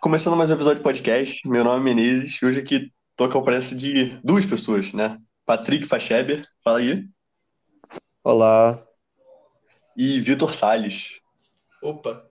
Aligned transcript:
Começando 0.00 0.36
mais 0.36 0.48
um 0.48 0.54
episódio 0.54 0.78
de 0.78 0.84
podcast, 0.84 1.40
meu 1.44 1.64
nome 1.64 1.80
é 1.80 1.82
Menezes 1.82 2.40
e 2.40 2.46
hoje 2.46 2.60
aqui 2.60 2.92
tô 3.16 3.28
com 3.28 3.38
a 3.38 3.42
presença 3.42 3.74
de 3.74 4.16
duas 4.22 4.46
pessoas, 4.46 4.92
né? 4.92 5.18
Patrick 5.44 5.86
Facheber, 5.86 6.46
fala 6.62 6.78
aí, 6.78 7.04
Olá, 8.22 8.78
e 9.96 10.20
Vitor 10.20 10.54
Salles. 10.54 11.18
Opa, 11.82 12.24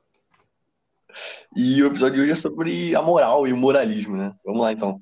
E 1.57 1.84
o 1.84 1.88
episódio 1.88 2.16
de 2.16 2.21
hoje 2.21 2.31
é 2.31 2.35
sobre 2.35 2.95
a 2.95 3.02
moral 3.02 3.45
e 3.45 3.52
o 3.52 3.57
moralismo, 3.57 4.15
né? 4.15 4.34
Vamos 4.45 4.61
lá 4.61 4.71
então. 4.71 5.02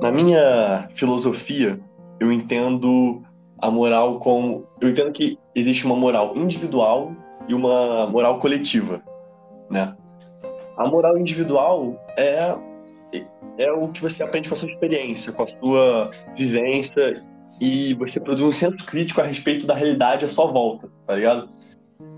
Na 0.00 0.12
minha 0.12 0.88
filosofia, 0.94 1.80
eu 2.20 2.30
entendo 2.30 3.24
a 3.58 3.68
moral 3.68 4.20
como. 4.20 4.64
Eu 4.80 4.90
entendo 4.90 5.12
que 5.12 5.36
existe 5.56 5.84
uma 5.86 5.96
moral 5.96 6.36
individual 6.36 7.16
e 7.48 7.54
uma 7.54 8.06
moral 8.06 8.38
coletiva, 8.38 9.02
né? 9.70 9.94
A 10.76 10.88
moral 10.88 11.16
individual 11.18 11.96
é, 12.16 12.54
é 13.58 13.72
o 13.72 13.88
que 13.88 14.02
você 14.02 14.22
aprende 14.22 14.48
com 14.48 14.54
a 14.54 14.58
sua 14.58 14.70
experiência, 14.70 15.32
com 15.32 15.42
a 15.42 15.48
sua 15.48 16.10
vivência, 16.36 17.22
e 17.60 17.94
você 17.94 18.18
produz 18.18 18.42
um 18.42 18.52
senso 18.52 18.84
crítico 18.84 19.20
a 19.20 19.24
respeito 19.24 19.66
da 19.66 19.74
realidade 19.74 20.24
à 20.24 20.28
sua 20.28 20.46
volta, 20.46 20.90
tá 21.06 21.14
ligado? 21.14 21.48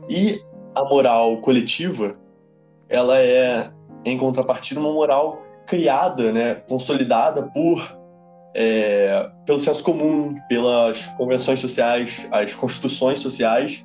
E 0.08 0.40
a 0.74 0.84
moral 0.84 1.38
coletiva, 1.38 2.16
ela 2.88 3.18
é, 3.18 3.70
em 4.04 4.16
contrapartida, 4.16 4.80
uma 4.80 4.92
moral 4.92 5.42
criada, 5.66 6.32
né, 6.32 6.54
consolidada 6.54 7.42
por 7.42 7.96
é, 8.58 9.30
pelo 9.44 9.60
senso 9.60 9.84
comum, 9.84 10.34
pelas 10.48 11.04
convenções 11.18 11.60
sociais, 11.60 12.26
as 12.32 12.54
construções 12.54 13.18
sociais 13.18 13.84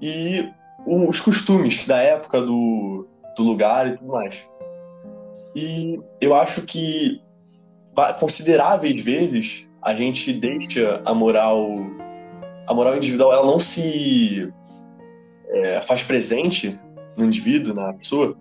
e 0.00 0.48
os 0.86 1.20
costumes 1.20 1.86
da 1.86 1.98
época, 1.98 2.40
do, 2.40 3.06
do 3.36 3.42
lugar 3.42 3.88
e 3.88 3.96
tudo 3.96 4.12
mais. 4.12 4.48
E 5.54 5.98
eu 6.20 6.34
acho 6.34 6.62
que 6.62 7.20
consideráveis 8.20 9.00
vezes 9.02 9.68
a 9.82 9.94
gente 9.94 10.32
deixa 10.32 11.02
a 11.04 11.12
moral 11.12 11.66
a 12.66 12.74
moral 12.74 12.96
individual 12.96 13.32
ela 13.32 13.46
não 13.46 13.58
se 13.58 14.52
é, 15.48 15.80
faz 15.80 16.02
presente 16.02 16.78
no 17.16 17.24
indivíduo, 17.24 17.74
na 17.74 17.92
pessoa, 17.94 18.36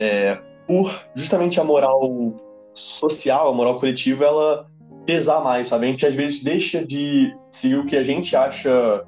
é, 0.00 0.36
por 0.66 0.92
justamente 1.14 1.60
a 1.60 1.64
moral 1.64 2.34
social, 2.74 3.48
a 3.48 3.54
moral 3.54 3.78
coletiva, 3.78 4.24
ela 4.24 4.66
pesar 5.06 5.40
mais, 5.40 5.68
sabe? 5.68 5.86
A 5.86 5.88
gente 5.90 6.04
às 6.04 6.14
vezes 6.14 6.42
deixa 6.42 6.84
de 6.84 7.32
seguir 7.50 7.76
o 7.76 7.86
que 7.86 7.96
a 7.96 8.02
gente 8.02 8.34
acha, 8.34 9.04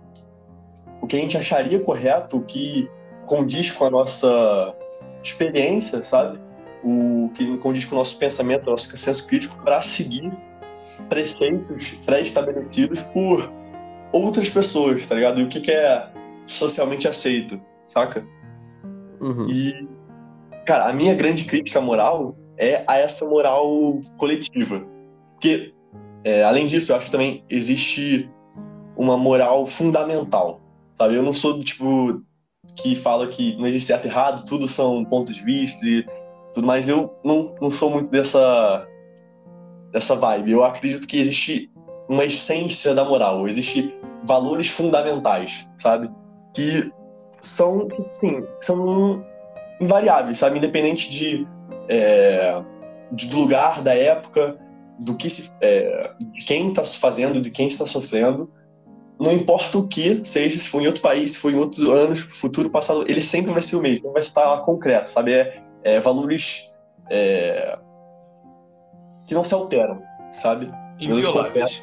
o 1.08 1.10
que 1.10 1.16
a 1.16 1.20
gente 1.20 1.38
acharia 1.38 1.80
correto, 1.80 2.36
o 2.36 2.42
que 2.42 2.86
condiz 3.24 3.72
com 3.72 3.86
a 3.86 3.90
nossa 3.90 4.74
experiência, 5.22 6.04
sabe? 6.04 6.38
O 6.84 7.30
que 7.34 7.56
condiz 7.56 7.86
com 7.86 7.94
o 7.94 7.98
nosso 7.98 8.18
pensamento, 8.18 8.66
o 8.66 8.72
nosso 8.72 8.94
senso 8.94 9.26
crítico, 9.26 9.56
para 9.64 9.80
seguir 9.80 10.30
preceitos 11.08 11.92
pré-estabelecidos 12.04 13.00
por 13.04 13.50
outras 14.12 14.50
pessoas, 14.50 15.06
tá 15.06 15.14
ligado? 15.14 15.40
E 15.40 15.44
o 15.44 15.48
que, 15.48 15.62
que 15.62 15.70
é 15.70 16.10
socialmente 16.44 17.08
aceito, 17.08 17.58
saca? 17.86 18.22
Uhum. 19.18 19.48
E, 19.48 19.88
cara, 20.66 20.90
a 20.90 20.92
minha 20.92 21.14
grande 21.14 21.44
crítica 21.44 21.80
moral 21.80 22.36
é 22.58 22.84
a 22.86 22.98
essa 22.98 23.24
moral 23.24 23.98
coletiva. 24.18 24.84
Porque, 25.32 25.72
é, 26.22 26.44
além 26.44 26.66
disso, 26.66 26.92
eu 26.92 26.96
acho 26.96 27.06
que 27.06 27.12
também 27.12 27.42
existe 27.48 28.28
uma 28.94 29.16
moral 29.16 29.64
fundamental, 29.64 30.60
sabe? 30.98 31.14
Eu 31.14 31.22
não 31.22 31.32
sou 31.32 31.54
do 31.54 31.64
tipo 31.64 32.22
que 32.76 32.94
fala 32.96 33.26
que 33.28 33.56
não 33.56 33.66
existe 33.66 33.86
certo 33.86 34.04
e 34.04 34.08
errado, 34.08 34.44
tudo 34.44 34.68
são 34.68 35.04
pontos 35.04 35.34
de 35.34 35.42
vista 35.42 35.86
e 35.86 36.04
tudo 36.52 36.66
mais. 36.66 36.88
Eu 36.88 37.14
não, 37.24 37.54
não 37.60 37.70
sou 37.70 37.90
muito 37.90 38.10
dessa, 38.10 38.86
dessa 39.92 40.14
vibe. 40.14 40.52
Eu 40.52 40.64
acredito 40.64 41.06
que 41.06 41.18
existe 41.18 41.70
uma 42.08 42.24
essência 42.24 42.94
da 42.94 43.04
moral, 43.04 43.48
existe 43.48 43.94
valores 44.24 44.68
fundamentais, 44.68 45.66
sabe? 45.78 46.10
Que 46.54 46.90
são, 47.40 47.86
sim, 48.12 48.42
são 48.60 49.24
invariáveis, 49.80 50.38
sabe? 50.38 50.58
Independente 50.58 51.10
de, 51.10 51.46
é, 51.88 52.62
de- 53.12 53.26
do 53.28 53.38
lugar, 53.38 53.82
da 53.82 53.94
época, 53.94 54.58
do 54.98 55.16
que 55.16 55.30
se, 55.30 55.52
é, 55.60 56.10
de 56.18 56.44
quem 56.44 56.68
está 56.68 56.84
fazendo, 56.84 57.40
de 57.40 57.50
quem 57.50 57.68
está 57.68 57.86
sofrendo, 57.86 58.50
não 59.18 59.32
importa 59.32 59.78
o 59.78 59.88
que 59.88 60.22
seja, 60.24 60.58
se 60.58 60.68
for 60.68 60.80
em 60.80 60.86
outro 60.86 61.02
país, 61.02 61.32
se 61.32 61.38
for 61.38 61.52
em 61.52 61.56
outros 61.56 61.88
anos, 61.88 62.20
futuro, 62.20 62.70
passado, 62.70 63.04
ele 63.08 63.20
sempre 63.20 63.52
vai 63.52 63.62
ser 63.62 63.76
o 63.76 63.80
mesmo, 63.80 64.12
vai 64.12 64.20
estar 64.20 64.60
concreto, 64.62 65.10
sabe? 65.10 65.32
É, 65.32 65.62
é 65.82 66.00
valores 66.00 66.70
é, 67.10 67.76
que 69.26 69.34
não 69.34 69.44
se 69.44 69.54
alteram, 69.54 70.00
sabe? 70.32 70.70
invioláveis. 71.00 71.82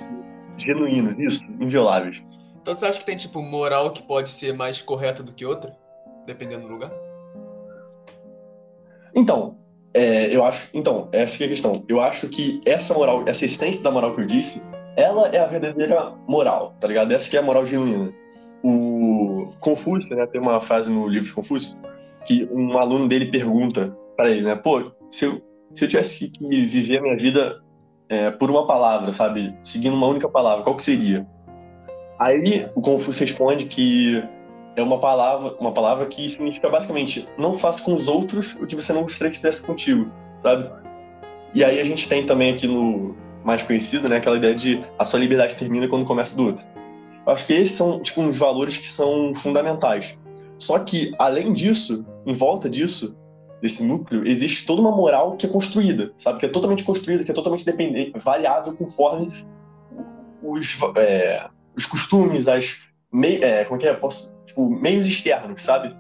Genuínos, 0.58 1.18
isso, 1.18 1.44
invioláveis. 1.60 2.22
Então 2.62 2.76
você 2.76 2.86
acha 2.86 3.00
que 3.00 3.06
tem, 3.06 3.16
tipo, 3.16 3.42
moral 3.42 3.92
que 3.92 4.02
pode 4.04 4.30
ser 4.30 4.54
mais 4.54 4.82
correta 4.82 5.22
do 5.22 5.34
que 5.34 5.46
outra? 5.46 5.76
Dependendo 6.26 6.68
do 6.68 6.74
lugar? 6.74 6.92
Então, 9.14 9.58
é, 9.94 10.36
eu 10.36 10.44
acho. 10.44 10.70
Então, 10.74 11.08
essa 11.12 11.44
é 11.44 11.46
a 11.46 11.50
questão. 11.50 11.86
Eu 11.88 12.02
acho 12.02 12.28
que 12.28 12.62
essa 12.66 12.94
moral, 12.94 13.24
essa 13.28 13.46
essência 13.46 13.84
da 13.84 13.92
moral 13.92 14.16
que 14.16 14.22
eu 14.22 14.26
disse, 14.26 14.62
ela 14.96 15.28
é 15.30 15.40
a 15.40 15.46
verdadeira 15.46 16.14
moral, 16.28 16.76
tá 16.80 16.88
ligado? 16.88 17.12
Essa 17.12 17.30
que 17.30 17.38
é 17.38 17.40
a 17.40 17.44
moral 17.44 17.66
genuína. 17.66 18.14
O 18.64 19.50
Confúcio, 19.60 20.16
né, 20.16 20.26
tem 20.28 20.42
uma 20.42 20.60
frase 20.60 20.90
no 20.90 21.08
livro 21.08 21.28
de 21.28 21.34
Confúcio 21.34 21.76
que 22.26 22.48
um 22.52 22.78
aluno 22.78 23.08
dele 23.08 23.26
pergunta 23.28 23.96
pra 24.16 24.30
ele, 24.30 24.42
né? 24.42 24.56
Pô, 24.56 24.92
se 25.12 25.26
eu, 25.26 25.42
se 25.74 25.86
eu 25.86 25.88
tivesse 25.88 26.30
que 26.30 26.48
viver 26.66 26.98
a 26.98 27.02
minha 27.02 27.18
vida 27.18 27.62
é, 28.10 28.32
por 28.32 28.50
uma 28.50 28.66
palavra, 28.66 29.12
sabe? 29.14 29.56
Seguindo 29.64 29.96
uma 29.96 30.08
única 30.08 30.28
palavra, 30.28 30.64
qual 30.64 30.76
que 30.76 30.84
seria? 30.84 31.28
Aí 32.18 32.68
o 32.74 32.82
Confúcio 32.82 33.26
responde 33.26 33.66
que 33.66 34.24
é 34.76 34.82
uma 34.82 35.00
palavra, 35.00 35.56
uma 35.60 35.72
palavra 35.72 36.06
que 36.06 36.28
significa 36.30 36.70
basicamente 36.70 37.28
não 37.38 37.58
faça 37.58 37.84
com 37.84 37.94
os 37.94 38.08
outros 38.08 38.56
o 38.56 38.66
que 38.66 38.76
você 38.76 38.92
não 38.92 39.04
gostaria 39.04 39.32
que 39.32 39.38
fizesse 39.38 39.66
contigo, 39.66 40.12
sabe? 40.38 40.70
E 41.54 41.64
aí 41.64 41.80
a 41.80 41.84
gente 41.84 42.08
tem 42.10 42.26
também 42.26 42.54
aqui 42.54 42.68
no 42.68 43.16
mais 43.46 43.62
conhecido, 43.62 44.10
né, 44.10 44.18
aquela 44.18 44.38
ideia 44.38 44.56
de 44.56 44.84
a 44.98 45.06
sua 45.06 45.20
liberdade 45.20 45.56
termina 45.56 45.88
quando 45.88 46.04
começa 46.04 46.36
do 46.36 46.48
outro. 46.48 46.66
Eu 47.26 47.34
acho 47.34 47.46
que 47.46 47.54
esses 47.54 47.78
são 47.78 48.02
tipo 48.02 48.22
uns 48.22 48.38
valores 48.38 48.78
que 48.78 48.88
são 48.88 49.34
fundamentais. 49.34 50.18
Só 50.58 50.80
que 50.80 51.14
além 51.20 51.54
disso, 51.54 52.06
em 52.26 52.34
volta 52.34 52.70
disso, 52.70 53.16
desse 53.62 53.84
núcleo, 53.84 54.28
existe 54.28 54.66
toda 54.66 54.82
uma 54.82 54.92
moral 54.92 55.38
que 55.38 55.46
é 55.46 55.50
construída, 55.50 56.12
sabe? 56.18 56.40
Que 56.40 56.46
é 56.48 56.50
totalmente 56.50 56.84
construída, 56.84 57.24
que 57.24 57.32
é 57.32 57.34
totalmente 57.34 57.66
dependente, 57.66 58.18
variável 58.20 58.74
conforme 58.74 59.32
os, 60.42 60.78
é, 60.98 61.48
os 61.76 61.86
costumes, 61.86 62.48
as 62.48 62.80
mei, 63.12 63.44
é, 63.44 63.64
como 63.64 63.78
é 63.78 63.82
que 63.82 63.88
é? 63.88 63.94
Posso, 63.94 64.36
tipo, 64.46 64.70
meios 64.70 65.08
externos, 65.08 65.64
sabe? 65.64 65.96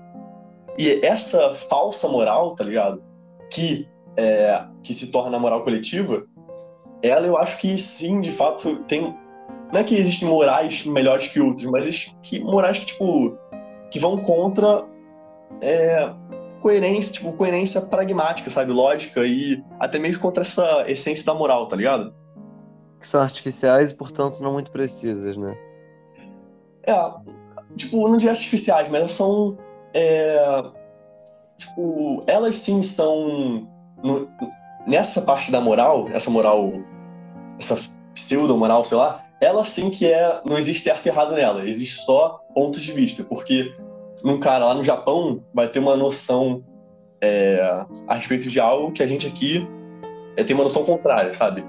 E 0.77 0.99
essa 1.05 1.53
falsa 1.53 2.07
moral, 2.07 2.55
tá 2.55 2.63
ligado? 2.63 3.03
Que, 3.51 3.87
é, 4.17 4.63
que 4.83 4.93
se 4.93 5.11
torna 5.11 5.37
a 5.37 5.39
moral 5.39 5.63
coletiva, 5.63 6.25
ela 7.07 7.25
eu 7.27 7.37
acho 7.37 7.57
que 7.57 7.77
sim, 7.77 8.21
de 8.21 8.31
fato, 8.31 8.77
tem. 8.87 9.15
Não 9.73 9.79
é 9.81 9.83
que 9.83 9.95
existem 9.95 10.27
morais 10.27 10.85
melhores 10.85 11.27
que 11.27 11.39
outros, 11.39 11.65
mas 11.65 12.15
que 12.21 12.39
morais 12.39 12.77
que, 12.79 12.85
tipo, 12.85 13.37
que 13.89 13.99
vão 13.99 14.17
contra 14.17 14.85
é, 15.61 16.09
coerência, 16.61 17.13
tipo, 17.13 17.33
coerência 17.33 17.81
pragmática, 17.81 18.49
sabe? 18.49 18.71
Lógica 18.71 19.25
e 19.25 19.63
até 19.79 19.99
mesmo 19.99 20.21
contra 20.21 20.43
essa 20.43 20.85
essência 20.87 21.25
da 21.25 21.33
moral, 21.33 21.67
tá 21.67 21.75
ligado? 21.75 22.13
Que 22.99 23.07
são 23.07 23.21
artificiais 23.21 23.91
e, 23.91 23.95
portanto, 23.95 24.39
não 24.41 24.53
muito 24.53 24.71
precisas, 24.71 25.35
né? 25.35 25.55
É, 26.83 26.93
tipo, 27.75 28.07
não 28.07 28.17
diria 28.17 28.31
artificiais, 28.31 28.87
mas 28.89 28.99
elas 28.99 29.11
são. 29.11 29.57
é, 29.93 30.63
tipo, 31.57 32.23
elas 32.27 32.57
sim 32.57 32.81
são. 32.81 33.67
no- 34.03 34.29
nessa 34.87 35.21
parte 35.21 35.51
da 35.51 35.59
moral, 35.59 36.07
essa 36.13 36.29
moral. 36.29 36.71
Essa 37.59 37.79
pseudo-moral, 38.13 38.85
sei 38.85 38.97
lá, 38.97 39.23
ela 39.41 39.63
sim 39.63 39.89
que 39.89 40.05
é. 40.05 40.41
Não 40.45 40.57
existe 40.57 40.83
certo 40.83 41.05
e 41.05 41.09
errado 41.09 41.33
nela, 41.33 41.67
existe 41.67 42.01
só 42.01 42.39
pontos 42.53 42.81
de 42.81 42.91
vista. 42.91 43.23
Porque 43.23 43.73
num 44.23 44.39
cara 44.39 44.65
lá 44.65 44.73
no 44.73 44.83
Japão 44.83 45.43
vai 45.53 45.67
ter 45.67 45.79
uma 45.79 45.95
noção 45.95 46.63
é, 47.21 47.59
a 48.07 48.15
respeito 48.15 48.49
de 48.49 48.59
algo 48.59 48.91
que 48.91 49.03
a 49.03 49.07
gente 49.07 49.27
aqui 49.27 49.67
é, 50.37 50.43
tem 50.43 50.55
uma 50.55 50.63
noção 50.63 50.83
contrária, 50.83 51.33
sabe? 51.33 51.63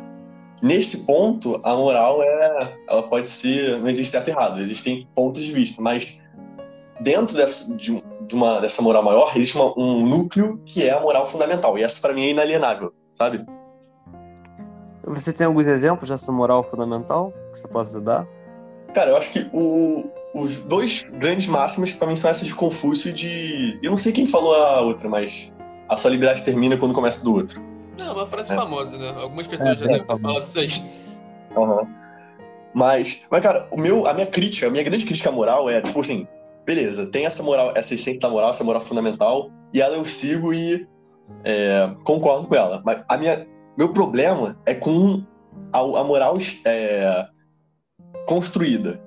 Nesse 0.63 1.07
ponto, 1.07 1.61
a 1.63 1.75
moral 1.75 2.23
é, 2.23 2.75
ela 2.89 3.03
pode 3.03 3.29
ser, 3.29 3.79
não 3.79 3.89
existe 3.89 4.11
certo 4.11 4.29
e 4.29 4.31
errado, 4.31 4.61
existem 4.61 5.07
pontos 5.15 5.43
de 5.43 5.53
vista, 5.53 5.83
mas 5.83 6.19
dentro 7.01 7.37
dessa, 7.37 7.77
de, 7.77 8.03
de 8.27 8.35
uma, 8.35 8.59
dessa 8.59 8.81
moral 8.81 9.03
maior 9.03 9.33
existe 9.37 9.55
uma- 9.57 9.79
um 9.79 10.07
núcleo 10.07 10.59
que 10.65 10.83
é 10.83 10.91
a 10.93 11.01
moral 11.01 11.27
fundamental, 11.27 11.77
e 11.79 11.83
essa 11.83 12.01
para 12.01 12.15
mim 12.15 12.25
é 12.25 12.31
inalienável, 12.31 12.93
sabe? 13.15 13.45
Você 15.07 15.33
tem 15.33 15.47
alguns 15.47 15.67
exemplos 15.67 16.11
dessa 16.11 16.33
moral 16.33 16.63
fundamental 16.63 17.33
que 17.53 17.59
você 17.59 17.69
possa 17.69 18.01
dar? 18.01 18.27
Cara, 18.95 19.11
eu 19.11 19.17
acho 19.17 19.31
que 19.31 19.49
o, 19.53 20.11
os 20.35 20.57
dois 20.65 21.07
grandes 21.19 21.47
máximas 21.47 21.93
que 21.93 21.99
pra 21.99 22.09
mim 22.09 22.17
são 22.17 22.31
essas 22.31 22.47
de 22.49 22.55
Confúcio 22.55 23.11
e 23.11 23.13
de. 23.13 23.79
Eu 23.83 23.91
não 23.91 23.99
sei 23.99 24.13
quem 24.13 24.27
falou 24.27 24.55
a 24.55 24.81
outra, 24.81 25.09
mas 25.09 25.53
a 25.89 25.97
sua 25.97 26.11
liberdade 26.11 26.43
termina 26.45 26.77
quando 26.77 26.95
começa 26.95 27.23
do 27.23 27.33
outro. 27.35 27.61
Não, 27.99 28.09
é 28.09 28.13
uma 28.13 28.27
frase 28.27 28.53
É. 28.53 28.55
famosa, 28.57 28.99
né? 28.99 29.15
Algumas 29.23 29.47
pessoas 29.47 29.71
É, 29.73 29.77
já 29.77 29.85
é 29.85 29.89
devem 29.89 30.01
ter 30.03 30.07
famoso. 30.07 30.23
falado 30.23 30.45
isso 30.45 30.59
aí. 30.59 31.17
Aham. 31.57 31.87
Mas, 32.75 33.23
mas, 33.31 33.43
cara, 33.43 33.67
o 33.71 33.77
meu, 33.81 34.07
a 34.07 34.13
minha 34.13 34.27
crítica, 34.27 34.67
a 34.67 34.71
minha 34.71 34.85
grande 34.85 35.07
crítica 35.07 35.31
moral 35.31 35.71
é, 35.71 35.81
tipo 35.81 35.99
assim, 36.01 36.27
beleza, 36.67 37.07
tem 37.07 37.25
essa 37.25 37.43
moral, 37.43 37.73
essa 37.75 37.95
essência 37.95 38.21
da 38.21 38.29
moral, 38.29 38.51
essa 38.51 38.63
moral 38.65 38.83
fundamental, 38.83 39.51
e 39.73 39.81
ela 39.81 39.97
eu 39.97 40.05
sigo 40.05 40.53
e 40.53 40.87
é, 41.43 41.91
concordo 42.05 42.47
com 42.47 42.55
ela. 42.55 42.83
Mas 42.85 43.03
a 43.09 43.17
minha, 43.17 43.47
meu 43.77 43.93
problema 43.93 44.59
é 44.65 44.75
com 44.75 45.23
a, 45.73 45.79
a 45.79 46.05
moral 46.05 46.37
é, 46.65 47.27
construída. 48.27 49.01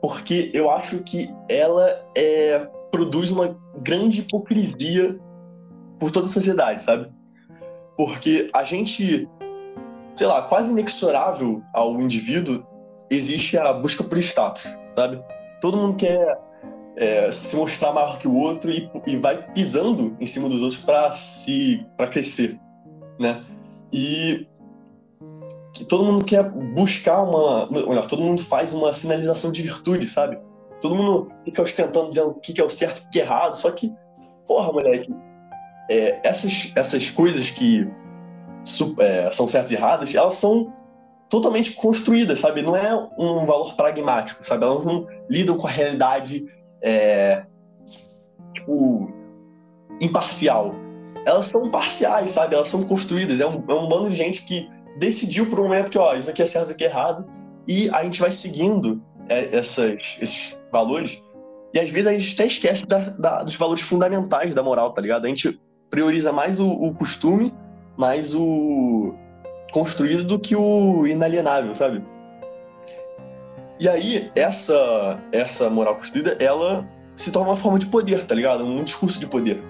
Porque 0.00 0.50
eu 0.52 0.70
acho 0.70 0.98
que 0.98 1.30
ela 1.48 2.06
é, 2.14 2.58
produz 2.90 3.30
uma 3.30 3.58
grande 3.78 4.20
hipocrisia 4.20 5.18
por 5.98 6.10
toda 6.10 6.26
a 6.26 6.30
sociedade, 6.30 6.82
sabe? 6.82 7.10
Porque 7.96 8.50
a 8.52 8.64
gente, 8.64 9.28
sei 10.14 10.26
lá, 10.26 10.42
quase 10.42 10.70
inexorável 10.70 11.62
ao 11.72 12.00
indivíduo, 12.00 12.64
existe 13.10 13.56
a 13.56 13.72
busca 13.72 14.04
por 14.04 14.18
status, 14.18 14.62
sabe? 14.90 15.22
Todo 15.60 15.76
mundo 15.76 15.96
quer 15.96 16.38
é, 16.96 17.30
se 17.30 17.56
mostrar 17.56 17.92
maior 17.92 18.18
que 18.18 18.28
o 18.28 18.34
outro 18.34 18.70
e, 18.70 18.90
e 19.06 19.16
vai 19.16 19.42
pisando 19.52 20.16
em 20.20 20.26
cima 20.26 20.48
dos 20.48 20.60
outros 20.60 20.80
para 20.80 21.14
se 21.14 21.86
para 21.96 22.08
crescer, 22.08 22.58
né? 23.18 23.42
E 23.96 24.48
que 25.72 25.84
todo 25.84 26.04
mundo 26.04 26.24
quer 26.24 26.42
buscar 26.42 27.22
uma, 27.22 27.70
melhor, 27.70 28.08
todo 28.08 28.22
mundo 28.22 28.42
faz 28.42 28.74
uma 28.74 28.92
sinalização 28.92 29.52
de 29.52 29.62
virtude, 29.62 30.08
sabe? 30.08 30.36
Todo 30.80 30.96
mundo 30.96 31.30
fica 31.44 31.62
ostentando 31.62 32.08
dizendo 32.08 32.30
o 32.30 32.40
que 32.40 32.60
é 32.60 32.64
o 32.64 32.68
certo 32.68 33.02
e 33.02 33.06
o 33.06 33.10
que 33.10 33.20
é 33.20 33.22
errado, 33.22 33.56
só 33.56 33.70
que, 33.70 33.92
porra, 34.48 34.72
moleque, 34.72 35.14
é, 35.88 36.18
essas, 36.24 36.72
essas 36.74 37.08
coisas 37.08 37.52
que 37.52 37.88
é, 38.98 39.30
são 39.30 39.48
certas 39.48 39.70
e 39.70 39.74
erradas, 39.74 40.12
elas 40.12 40.34
são 40.34 40.72
totalmente 41.30 41.70
construídas, 41.72 42.40
sabe? 42.40 42.62
Não 42.62 42.76
é 42.76 42.92
um 43.16 43.46
valor 43.46 43.76
pragmático, 43.76 44.44
sabe? 44.44 44.64
Elas 44.64 44.84
não 44.84 45.06
lidam 45.30 45.56
com 45.56 45.68
a 45.68 45.70
realidade, 45.70 46.44
é, 46.82 47.44
tipo, 48.54 49.08
imparcial. 50.00 50.83
Elas 51.26 51.46
são 51.48 51.70
parciais, 51.70 52.30
sabe? 52.30 52.54
Elas 52.54 52.68
são 52.68 52.82
construídas. 52.82 53.40
É 53.40 53.46
um, 53.46 53.64
é 53.68 53.74
um 53.74 53.88
bando 53.88 54.10
de 54.10 54.16
gente 54.16 54.44
que 54.44 54.68
decidiu 54.98 55.46
por 55.46 55.58
um 55.60 55.64
momento 55.64 55.90
que, 55.90 55.98
ó, 55.98 56.14
isso 56.14 56.30
aqui 56.30 56.42
é 56.42 56.46
certo, 56.46 56.66
isso 56.66 56.74
aqui 56.74 56.84
é 56.84 56.88
errado, 56.88 57.26
e 57.66 57.88
a 57.90 58.02
gente 58.04 58.20
vai 58.20 58.30
seguindo 58.30 59.02
é, 59.28 59.56
essas, 59.56 60.16
esses 60.20 60.62
valores, 60.70 61.22
e 61.72 61.80
às 61.80 61.90
vezes 61.90 62.06
a 62.06 62.16
gente 62.16 62.34
até 62.34 62.46
esquece 62.46 62.86
da- 62.86 62.98
da- 62.98 63.42
dos 63.42 63.56
valores 63.56 63.82
fundamentais 63.82 64.54
da 64.54 64.62
moral, 64.62 64.92
tá 64.92 65.00
ligado? 65.00 65.24
A 65.24 65.28
gente 65.28 65.58
prioriza 65.90 66.32
mais 66.32 66.60
o, 66.60 66.68
o 66.68 66.94
costume, 66.94 67.52
mais 67.96 68.34
o 68.34 69.14
construído 69.72 70.22
do 70.24 70.38
que 70.38 70.54
o 70.54 71.06
inalienável, 71.06 71.74
sabe? 71.74 72.04
E 73.80 73.88
aí, 73.88 74.30
essa, 74.36 75.18
essa 75.32 75.68
moral 75.68 75.96
construída, 75.96 76.36
ela 76.38 76.88
se 77.16 77.32
torna 77.32 77.50
uma 77.50 77.56
forma 77.56 77.78
de 77.78 77.86
poder, 77.86 78.24
tá 78.24 78.34
ligado? 78.34 78.64
Um 78.64 78.84
discurso 78.84 79.18
de 79.18 79.26
poder. 79.26 79.60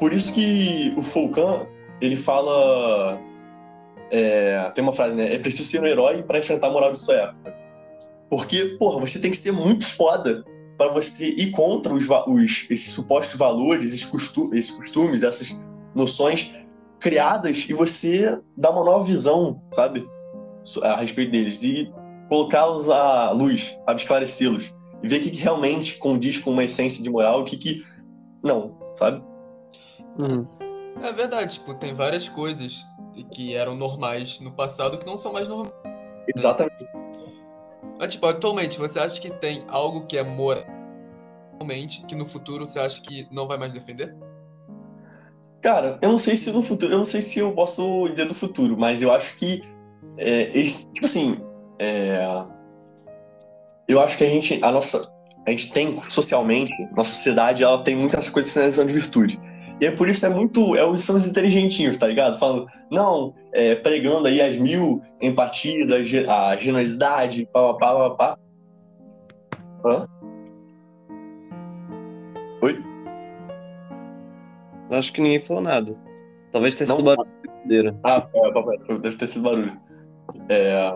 Por 0.00 0.12
isso 0.12 0.32
que 0.32 0.92
o 0.96 1.02
Foucault, 1.02 1.68
ele 2.00 2.16
fala... 2.16 3.20
é, 4.10 4.70
tem 4.74 4.82
uma 4.82 4.92
frase, 4.92 5.14
né? 5.14 5.34
É 5.34 5.38
preciso 5.38 5.68
ser 5.68 5.80
um 5.82 5.86
herói 5.86 6.22
para 6.22 6.38
enfrentar 6.38 6.68
a 6.68 6.72
moral 6.72 6.92
de 6.92 6.98
sua 6.98 7.14
época. 7.14 7.54
Porque, 8.28 8.76
porra, 8.78 8.98
você 9.00 9.20
tem 9.20 9.30
que 9.30 9.36
ser 9.36 9.52
muito 9.52 9.86
foda 9.86 10.44
para 10.78 10.90
você 10.92 11.28
ir 11.28 11.50
contra 11.50 11.92
os, 11.92 12.08
os- 12.08 12.66
esses 12.70 12.92
supostos 12.92 13.36
valores, 13.38 13.88
esses, 13.92 14.04
costu- 14.06 14.50
esses 14.54 14.70
costumes, 14.70 15.22
essas 15.22 15.54
noções 15.94 16.54
criadas 16.98 17.66
e 17.68 17.72
você 17.74 18.38
dar 18.56 18.70
uma 18.70 18.84
nova 18.84 19.04
visão, 19.04 19.60
sabe? 19.74 20.08
A 20.82 20.96
respeito 20.96 21.32
deles 21.32 21.62
e 21.62 21.92
colocá-los 22.28 22.88
à 22.88 23.30
luz, 23.32 23.76
sabe? 23.84 24.00
Esclarecê-los. 24.00 24.72
E 25.02 25.08
ver 25.08 25.18
o 25.18 25.22
que, 25.22 25.30
que 25.30 25.38
realmente 25.42 25.96
condiz 25.98 26.38
com 26.38 26.50
uma 26.50 26.64
essência 26.64 27.02
de 27.02 27.10
moral 27.10 27.40
o 27.42 27.44
que, 27.44 27.56
que 27.56 27.84
não, 28.42 28.78
sabe? 28.96 29.22
Uhum. 30.20 30.46
É 31.02 31.12
verdade, 31.12 31.54
tipo, 31.54 31.74
tem 31.74 31.94
várias 31.94 32.28
coisas 32.28 32.86
que 33.32 33.54
eram 33.54 33.74
normais 33.74 34.40
no 34.40 34.52
passado 34.52 34.98
que 34.98 35.06
não 35.06 35.16
são 35.16 35.32
mais 35.32 35.48
normais. 35.48 35.72
Exatamente. 36.36 36.86
Mas, 37.98 38.14
tipo, 38.14 38.26
atualmente, 38.26 38.78
você 38.78 38.98
acha 38.98 39.20
que 39.20 39.30
tem 39.30 39.64
algo 39.68 40.06
que 40.06 40.16
é 40.16 40.22
moral 40.22 40.80
realmente 41.60 42.04
que 42.06 42.14
no 42.14 42.24
futuro 42.24 42.66
você 42.66 42.80
acha 42.80 43.02
que 43.02 43.28
não 43.30 43.46
vai 43.46 43.58
mais 43.58 43.72
defender? 43.72 44.16
Cara, 45.60 45.98
eu 46.00 46.10
não 46.10 46.18
sei 46.18 46.34
se 46.34 46.50
no 46.50 46.62
futuro, 46.62 46.92
eu 46.92 46.98
não 46.98 47.04
sei 47.04 47.20
se 47.20 47.38
eu 47.38 47.52
posso 47.52 48.08
dizer 48.08 48.26
do 48.26 48.34
futuro, 48.34 48.78
mas 48.78 49.02
eu 49.02 49.12
acho 49.12 49.36
que, 49.36 49.62
é, 50.16 50.46
tipo 50.94 51.04
assim, 51.04 51.38
é, 51.78 52.24
eu 53.86 54.00
acho 54.00 54.16
que 54.16 54.24
a 54.24 54.28
gente, 54.28 54.58
a 54.62 54.72
nossa, 54.72 55.12
a 55.46 55.50
gente 55.50 55.70
tem 55.70 56.00
socialmente, 56.08 56.72
nossa 56.96 57.10
sociedade, 57.10 57.62
ela 57.62 57.84
tem 57.84 57.94
muitas 57.94 58.30
coisas 58.30 58.48
de 58.48 58.54
sinalização 58.54 58.86
de 58.86 58.92
virtude. 58.94 59.40
E 59.80 59.86
é 59.86 59.90
por 59.90 60.08
isso 60.08 60.26
é 60.26 60.28
muito, 60.28 60.76
é 60.76 60.84
os 60.84 61.00
são 61.00 61.16
os 61.16 61.26
inteligentinhos, 61.26 61.96
tá 61.96 62.06
ligado? 62.06 62.38
Falando, 62.38 62.66
não, 62.90 63.34
é, 63.50 63.74
pregando 63.74 64.26
aí 64.28 64.40
as 64.40 64.58
mil 64.58 65.02
empatias, 65.20 65.90
a, 66.28 66.48
a 66.48 66.56
generosidade, 66.56 67.46
pá, 67.46 67.72
pá, 67.74 67.78
pá, 67.78 68.10
pá, 68.10 68.16
pá. 68.16 68.38
Hã? 69.86 70.06
Oi? 72.60 72.78
Acho 74.90 75.12
que 75.12 75.22
ninguém 75.22 75.40
falou 75.40 75.62
nada. 75.62 75.96
Talvez 76.52 76.74
tenha 76.74 76.88
Não. 76.88 76.96
sido 76.96 77.04
barulho. 77.04 77.30
Ah, 78.04 78.28
é, 78.34 78.98
deve 78.98 79.16
ter 79.16 79.26
sido 79.26 79.42
barulho. 79.42 79.80
É... 80.48 80.92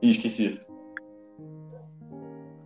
Ih, 0.00 0.10
esqueci. 0.10 0.58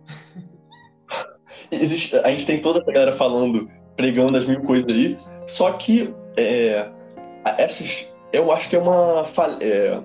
Existe, 1.71 2.15
a 2.17 2.29
gente 2.29 2.45
tem 2.45 2.61
toda 2.61 2.79
essa 2.79 2.91
galera 2.91 3.11
falando, 3.11 3.69
pregando 3.97 4.37
as 4.37 4.45
mil 4.45 4.61
coisas 4.61 4.89
aí, 4.89 5.17
só 5.47 5.71
que 5.73 6.13
é, 6.37 6.87
essas, 7.57 8.13
eu 8.31 8.51
acho 8.51 8.69
que 8.69 8.75
é 8.75 8.79
uma. 8.79 9.25
É, 9.59 9.99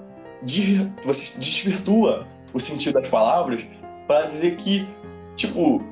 você 1.05 1.39
desvirtua 1.39 2.27
o 2.53 2.59
sentido 2.59 2.95
das 2.95 3.09
palavras 3.09 3.65
para 4.09 4.27
dizer 4.27 4.57
que, 4.57 4.87
tipo, 5.37 5.83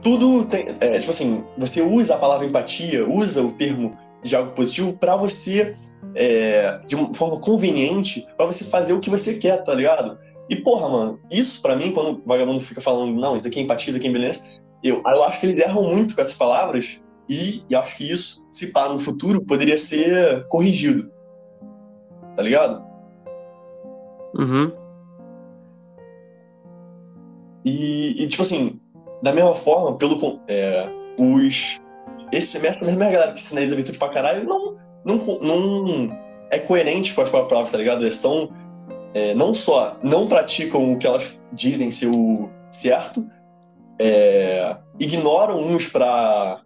tudo 0.00 0.44
tem. 0.46 0.66
é, 0.80 0.98
tipo 0.98 1.10
assim, 1.10 1.44
você 1.56 1.82
usa 1.82 2.14
a 2.14 2.18
palavra 2.18 2.46
empatia, 2.46 3.08
usa 3.08 3.42
o 3.42 3.52
termo 3.52 3.96
de 4.22 4.34
algo 4.34 4.52
positivo 4.52 4.92
para 4.94 5.14
você 5.16 5.76
é, 6.14 6.80
de 6.86 6.94
uma 6.94 7.12
forma 7.14 7.38
conveniente 7.38 8.26
pra 8.36 8.46
você 8.46 8.64
fazer 8.64 8.92
o 8.92 9.00
que 9.00 9.10
você 9.10 9.34
quer, 9.34 9.62
tá 9.64 9.74
ligado? 9.74 10.18
E 10.48 10.56
porra, 10.56 10.88
mano, 10.88 11.20
isso 11.30 11.62
pra 11.62 11.76
mim, 11.76 11.92
quando 11.92 12.18
o 12.18 12.22
vagabundo 12.26 12.60
fica 12.60 12.80
falando, 12.80 13.18
não, 13.18 13.36
isso 13.36 13.46
aqui 13.46 13.60
é 13.60 13.62
empatia, 13.62 13.90
isso 13.90 13.98
aqui 13.98 14.08
é 14.08 14.12
beleza, 14.12 14.44
eu, 14.82 15.02
eu 15.04 15.24
acho 15.24 15.40
que 15.40 15.46
eles 15.46 15.60
erram 15.60 15.84
muito 15.84 16.14
com 16.14 16.22
essas 16.22 16.34
palavras 16.34 17.00
e, 17.28 17.64
e 17.68 17.74
acho 17.74 17.96
que 17.96 18.10
isso, 18.10 18.46
se 18.50 18.72
pá, 18.72 18.88
no 18.88 18.98
futuro, 18.98 19.44
poderia 19.44 19.76
ser 19.76 20.46
corrigido. 20.48 21.10
Tá 22.36 22.42
ligado? 22.42 22.84
Uhum. 24.34 24.72
E, 27.64 28.22
e, 28.22 28.28
tipo 28.28 28.42
assim, 28.42 28.80
da 29.22 29.32
mesma 29.32 29.54
forma, 29.54 29.96
pelo 29.96 30.40
é, 30.48 30.88
os. 31.18 31.80
Esse, 32.32 32.64
essa 32.66 32.84
mesma 32.84 33.10
galera 33.10 33.32
que 33.32 33.40
sinaliza 33.40 33.76
virtude 33.76 33.98
pra 33.98 34.08
caralho 34.08 34.44
não, 34.44 34.76
não, 35.04 35.16
não 35.40 36.18
é 36.50 36.58
coerente 36.58 37.14
com 37.14 37.20
as 37.20 37.28
próprias 37.28 37.50
palavras, 37.50 37.72
tá 37.72 37.78
ligado? 37.78 38.02
Eles 38.02 38.16
são. 38.16 38.50
é, 39.14 39.34
não 39.34 39.54
só 39.54 39.96
não 40.02 40.26
praticam 40.26 40.92
o 40.92 40.98
que 40.98 41.06
elas 41.06 41.38
dizem 41.52 41.90
ser 41.90 42.08
o 42.08 42.48
certo, 42.70 43.24
é, 43.98 44.76
ignoram 44.98 45.60
uns 45.60 45.86
pra 45.86 46.62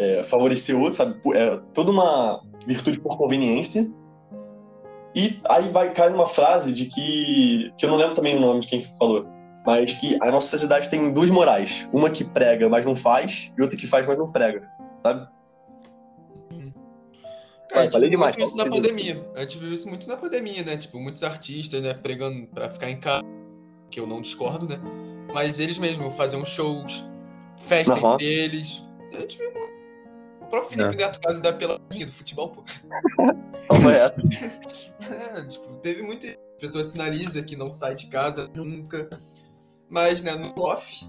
é, 0.00 0.22
favorecer 0.22 0.76
outros, 0.76 0.96
sabe? 0.96 1.20
É 1.34 1.58
toda 1.74 1.90
uma 1.90 2.42
virtude 2.66 2.98
por 2.98 3.16
conveniência. 3.16 3.90
E 5.14 5.40
aí 5.48 5.68
vai 5.70 5.92
cair 5.92 6.10
numa 6.10 6.28
frase 6.28 6.72
de 6.72 6.86
que. 6.86 7.72
que 7.76 7.84
eu 7.84 7.90
não 7.90 7.96
lembro 7.96 8.14
também 8.14 8.36
o 8.36 8.40
nome 8.40 8.60
de 8.60 8.68
quem 8.68 8.80
falou 8.80 9.26
mas 9.64 9.92
que 9.92 10.16
a 10.20 10.30
nossa 10.30 10.48
sociedade 10.48 10.88
tem 10.88 11.12
duas 11.12 11.30
morais. 11.30 11.88
Uma 11.92 12.10
que 12.10 12.24
prega, 12.24 12.68
mas 12.68 12.84
não 12.84 12.96
faz, 12.96 13.52
e 13.56 13.62
outra 13.62 13.76
que 13.76 13.86
faz, 13.86 14.06
mas 14.06 14.18
não 14.18 14.30
prega, 14.30 14.68
sabe? 15.02 15.28
Cara, 17.68 17.82
a 17.82 17.90
gente 18.00 18.08
viu 18.08 18.18
muito 18.18 18.40
isso 18.40 18.56
na 18.56 18.66
pandemia. 18.68 19.30
A 19.36 19.40
gente 19.42 19.58
viu 19.58 19.72
isso 19.72 19.88
muito 19.88 20.08
na 20.08 20.16
pandemia, 20.16 20.64
né? 20.64 20.76
Tipo, 20.76 20.98
muitos 20.98 21.22
artistas, 21.22 21.80
né, 21.80 21.94
pregando 21.94 22.46
pra 22.48 22.68
ficar 22.68 22.90
em 22.90 22.98
casa, 22.98 23.22
que 23.90 24.00
eu 24.00 24.06
não 24.06 24.20
discordo, 24.20 24.66
né? 24.66 24.80
Mas 25.32 25.60
eles 25.60 25.78
mesmos 25.78 26.16
faziam 26.16 26.44
shows, 26.44 27.04
festa 27.58 27.94
Aham. 27.94 28.14
entre 28.14 28.26
eles. 28.26 28.90
A 29.12 29.20
gente 29.20 29.38
viu 29.38 29.52
muito. 29.52 29.79
O 30.50 30.58
próprio 30.58 30.70
Felipe 30.70 30.96
Neto 30.96 31.20
quase 31.22 31.40
da 31.40 31.52
peladinha 31.52 32.06
do 32.06 32.10
futebol, 32.10 32.48
pô. 32.48 32.64
Foi 33.80 33.92
essa. 33.92 34.14
É, 35.10 35.42
tipo, 35.44 35.74
teve 35.76 36.02
muita. 36.02 36.26
A 36.28 36.60
pessoa 36.60 36.82
sinaliza 36.82 37.42
que 37.42 37.56
não 37.56 37.70
sai 37.70 37.94
de 37.94 38.08
casa 38.08 38.50
nunca. 38.54 39.08
Mas, 39.88 40.22
né, 40.22 40.34
no 40.34 40.52
off, 40.60 41.06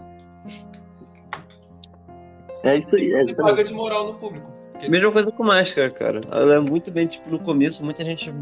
É 2.63 2.77
isso 2.77 2.95
aí. 2.95 3.13
É 3.13 3.21
você 3.21 3.35
paga 3.35 3.63
de 3.63 3.73
moral 3.73 4.05
no 4.05 4.19
público. 4.19 4.53
Porque 4.81 4.91
Mesma 4.91 5.11
coisa 5.11 5.31
com 5.31 5.43
máscara, 5.43 5.91
cara. 5.91 6.21
Ela 6.31 6.55
é 6.55 6.59
muito 6.59 6.89
bem, 6.91 7.05
tipo, 7.05 7.29
no 7.29 7.39
começo, 7.39 7.83
muita 7.85 8.03
gente 8.03 8.33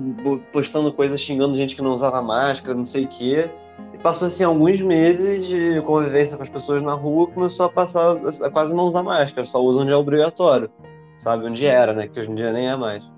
postando 0.54 0.92
coisas 0.94 1.20
xingando 1.20 1.54
gente 1.56 1.76
que 1.76 1.82
não 1.82 1.92
usava 1.92 2.22
máscara, 2.22 2.74
não 2.78 2.86
sei 2.86 3.04
o 3.04 3.08
quê. 3.08 3.50
E 3.94 3.98
passou, 3.98 4.28
assim, 4.30 4.44
alguns 4.46 4.82
meses 4.82 5.48
de 5.48 5.82
convivência 5.82 6.38
com 6.38 6.44
as 6.44 6.50
pessoas 6.50 6.82
na 6.82 6.94
rua, 6.94 7.28
começou 7.28 7.66
a 7.66 7.70
passar 7.70 8.14
a 8.44 8.50
quase 8.50 8.74
não 8.74 8.86
usar 8.86 9.04
máscara, 9.04 9.46
só 9.46 9.62
usa 9.62 9.82
onde 9.82 9.92
é 9.92 9.96
obrigatório. 9.96 10.70
Sabe? 11.18 11.46
Onde 11.46 11.66
era, 11.66 11.94
né? 11.94 12.08
Que 12.08 12.20
hoje 12.22 12.32
em 12.32 12.36
dia 12.36 12.54
nem 12.54 12.70
é 12.70 12.76
mais. 12.78 13.12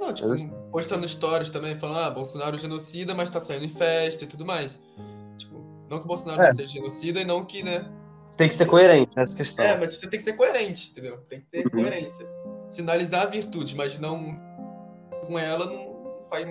Não, 0.00 0.14
tipo, 0.14 0.28
Mas- 0.30 0.48
postando 0.72 1.06
stories 1.06 1.50
também, 1.50 1.76
falando, 1.78 1.98
ah, 1.98 2.10
Bolsonaro 2.10 2.54
é 2.54 2.58
genocida, 2.58 3.14
mas 3.14 3.28
tá 3.28 3.40
saindo 3.40 3.66
em 3.66 3.70
festa 3.70 4.24
e 4.24 4.26
tudo 4.26 4.46
mais. 4.46 4.82
Tipo, 5.36 5.62
não 5.90 5.98
que 5.98 6.04
o 6.04 6.08
Bolsonaro 6.08 6.40
É. 6.42 6.46
não 6.46 6.52
seja 6.52 6.72
genocida 6.72 7.20
e 7.20 7.24
não 7.26 7.44
que, 7.44 7.62
né? 7.62 7.84
Tem 8.36 8.48
que 8.48 8.54
ser 8.54 8.66
coerente 8.66 9.12
nessa 9.14 9.36
questão. 9.36 9.64
É, 9.64 9.76
mas 9.78 9.94
você 9.94 10.08
tem 10.10 10.18
que 10.18 10.24
ser 10.24 10.32
coerente, 10.32 10.90
entendeu? 10.90 11.18
Tem 11.28 11.38
que 11.40 11.46
ter 11.46 11.64
Uhum. 11.66 11.82
coerência. 11.82 12.26
Sinalizar 12.74 13.30
virtudes, 13.30 13.72
mas 13.74 13.98
não 13.98 14.36
com 15.26 15.38
ela 15.38 15.66
não 15.66 16.22
faz. 16.28 16.46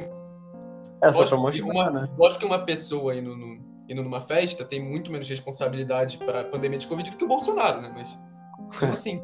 É, 1.02 1.10
só 1.10 1.36
lógico 1.36 1.68
mostrar, 1.68 1.92
uma- 1.92 1.92
né? 2.02 2.10
Lógico 2.18 2.40
que 2.40 2.46
uma 2.46 2.60
pessoa 2.60 3.14
indo, 3.14 3.36
no- 3.36 3.60
indo 3.90 4.02
numa 4.02 4.22
festa 4.22 4.64
tem 4.64 4.82
muito 4.82 5.12
menos 5.12 5.28
responsabilidade 5.28 6.18
pra 6.20 6.46
pandemia 6.46 6.78
de 6.80 6.88
Covid 6.88 7.12
do 7.12 7.18
que 7.18 7.26
o 7.26 7.28
Bolsonaro, 7.28 7.82
né? 7.82 7.92
Mas. 7.94 8.18
Como 8.80 8.92
assim? 8.94 9.22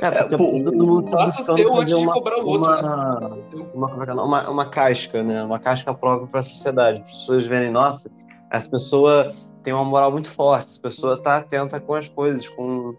É, 0.00 0.10
porque 0.10 0.36
pô, 0.38 0.44
todo 0.64 0.72
mundo 0.86 1.10
tá 1.10 1.18
Faça 1.18 1.34
o 1.34 1.38
buscando 1.38 1.58
seu 1.58 1.74
antes 1.74 1.92
fazer 1.92 1.96
de 1.96 2.02
uma- 2.06 2.12
cobrar 2.14 2.36
o 2.42 2.46
outro, 2.48 2.70
né? 2.70 2.80
uma- 2.80 3.42
seu. 3.42 3.62
uma, 3.74 3.90
é 4.02 4.04
que 4.06 4.10
é 4.10 4.14
uma, 4.14 4.48
uma 4.50 4.66
casca, 4.66 5.22
né? 5.22 5.42
Uma 5.42 5.58
casca 5.58 5.92
própria 5.92 6.26
para 6.26 6.40
a 6.40 6.42
sociedade. 6.42 7.02
As 7.02 7.10
pessoas 7.10 7.44
verem, 7.46 7.70
nossa, 7.70 8.10
essa 8.50 8.70
pessoa 8.70 9.34
tem 9.62 9.74
uma 9.74 9.84
moral 9.84 10.10
muito 10.10 10.30
forte, 10.30 10.68
essa 10.70 10.80
pessoa 10.80 11.22
tá 11.22 11.36
atenta 11.36 11.78
com 11.78 11.92
as 11.92 12.08
coisas, 12.08 12.48
com, 12.48 12.94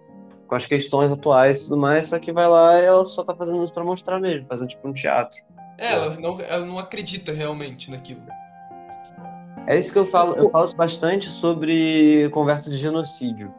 com 0.51 0.55
as 0.55 0.65
questões 0.65 1.09
atuais 1.09 1.61
e 1.61 1.63
tudo 1.63 1.77
mais, 1.77 2.07
só 2.07 2.19
que 2.19 2.29
vai 2.33 2.45
lá 2.45 2.77
e 2.77 2.83
ela 2.83 3.05
só 3.05 3.23
tá 3.23 3.33
fazendo 3.33 3.63
isso 3.63 3.71
para 3.73 3.85
mostrar 3.85 4.19
mesmo, 4.19 4.43
fazendo 4.49 4.67
tipo 4.67 4.85
um 4.85 4.91
teatro. 4.91 5.41
É, 5.77 5.93
ela 5.93 6.09
não, 6.19 6.37
ela 6.41 6.65
não 6.65 6.77
acredita 6.77 7.31
realmente 7.31 7.89
naquilo. 7.89 8.21
É 9.65 9.77
isso 9.77 9.93
que 9.93 9.99
eu 9.99 10.05
falo, 10.05 10.35
eu 10.35 10.49
falo 10.49 10.75
bastante 10.75 11.29
sobre 11.29 12.27
conversa 12.33 12.69
de 12.69 12.75
genocídio, 12.75 13.53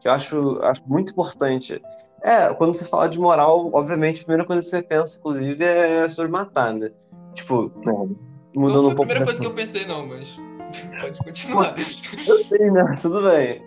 que 0.00 0.06
eu 0.06 0.12
acho, 0.12 0.60
acho 0.62 0.82
muito 0.86 1.10
importante. 1.10 1.82
É, 2.22 2.54
quando 2.54 2.74
você 2.74 2.84
fala 2.84 3.08
de 3.08 3.18
moral, 3.18 3.68
obviamente 3.74 4.20
a 4.20 4.24
primeira 4.24 4.44
coisa 4.44 4.62
que 4.62 4.68
você 4.70 4.80
pensa, 4.82 5.18
inclusive, 5.18 5.64
é 5.64 6.08
sobre 6.08 6.30
matar, 6.30 6.72
né? 6.72 6.92
Tipo, 7.34 7.72
Não 7.84 8.16
mudando 8.54 8.82
foi 8.82 8.88
um 8.90 8.92
a 8.92 8.94
pouco 8.94 8.96
primeira 8.98 9.18
da- 9.18 9.24
coisa 9.24 9.40
que 9.40 9.46
eu 9.48 9.52
pensei, 9.52 9.84
não, 9.84 10.06
mas. 10.06 10.38
Pode 11.00 11.18
continuar. 11.18 11.74
Eu 11.76 12.36
sei, 12.44 12.70
né? 12.70 12.94
Tudo 13.02 13.20
bem. 13.28 13.60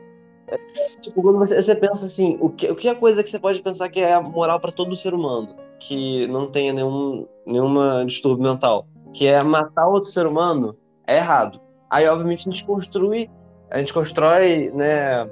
Tipo, 1.01 1.21
quando 1.21 1.39
você, 1.39 1.61
você 1.61 1.75
pensa 1.75 2.05
assim, 2.05 2.37
o 2.39 2.49
que, 2.49 2.69
o 2.71 2.75
que 2.75 2.87
é 2.87 2.95
coisa 2.95 3.23
que 3.23 3.29
você 3.29 3.39
pode 3.39 3.61
pensar 3.61 3.89
que 3.89 3.99
é 3.99 4.13
a 4.13 4.21
moral 4.21 4.59
para 4.59 4.71
todo 4.71 4.95
ser 4.95 5.13
humano, 5.13 5.55
que 5.79 6.27
não 6.27 6.47
tenha 6.47 6.73
nenhum 6.73 7.27
nenhuma 7.45 8.03
distúrbio 8.05 8.43
mental, 8.43 8.87
que 9.13 9.25
é 9.25 9.43
matar 9.43 9.87
outro 9.87 10.09
ser 10.09 10.27
humano, 10.27 10.75
é 11.07 11.17
errado. 11.17 11.59
Aí, 11.89 12.07
obviamente, 12.07 12.47
a 12.47 12.51
gente 12.51 12.65
construi, 12.65 13.29
a 13.71 13.79
gente 13.79 13.93
constrói, 13.93 14.71
né, 14.73 15.27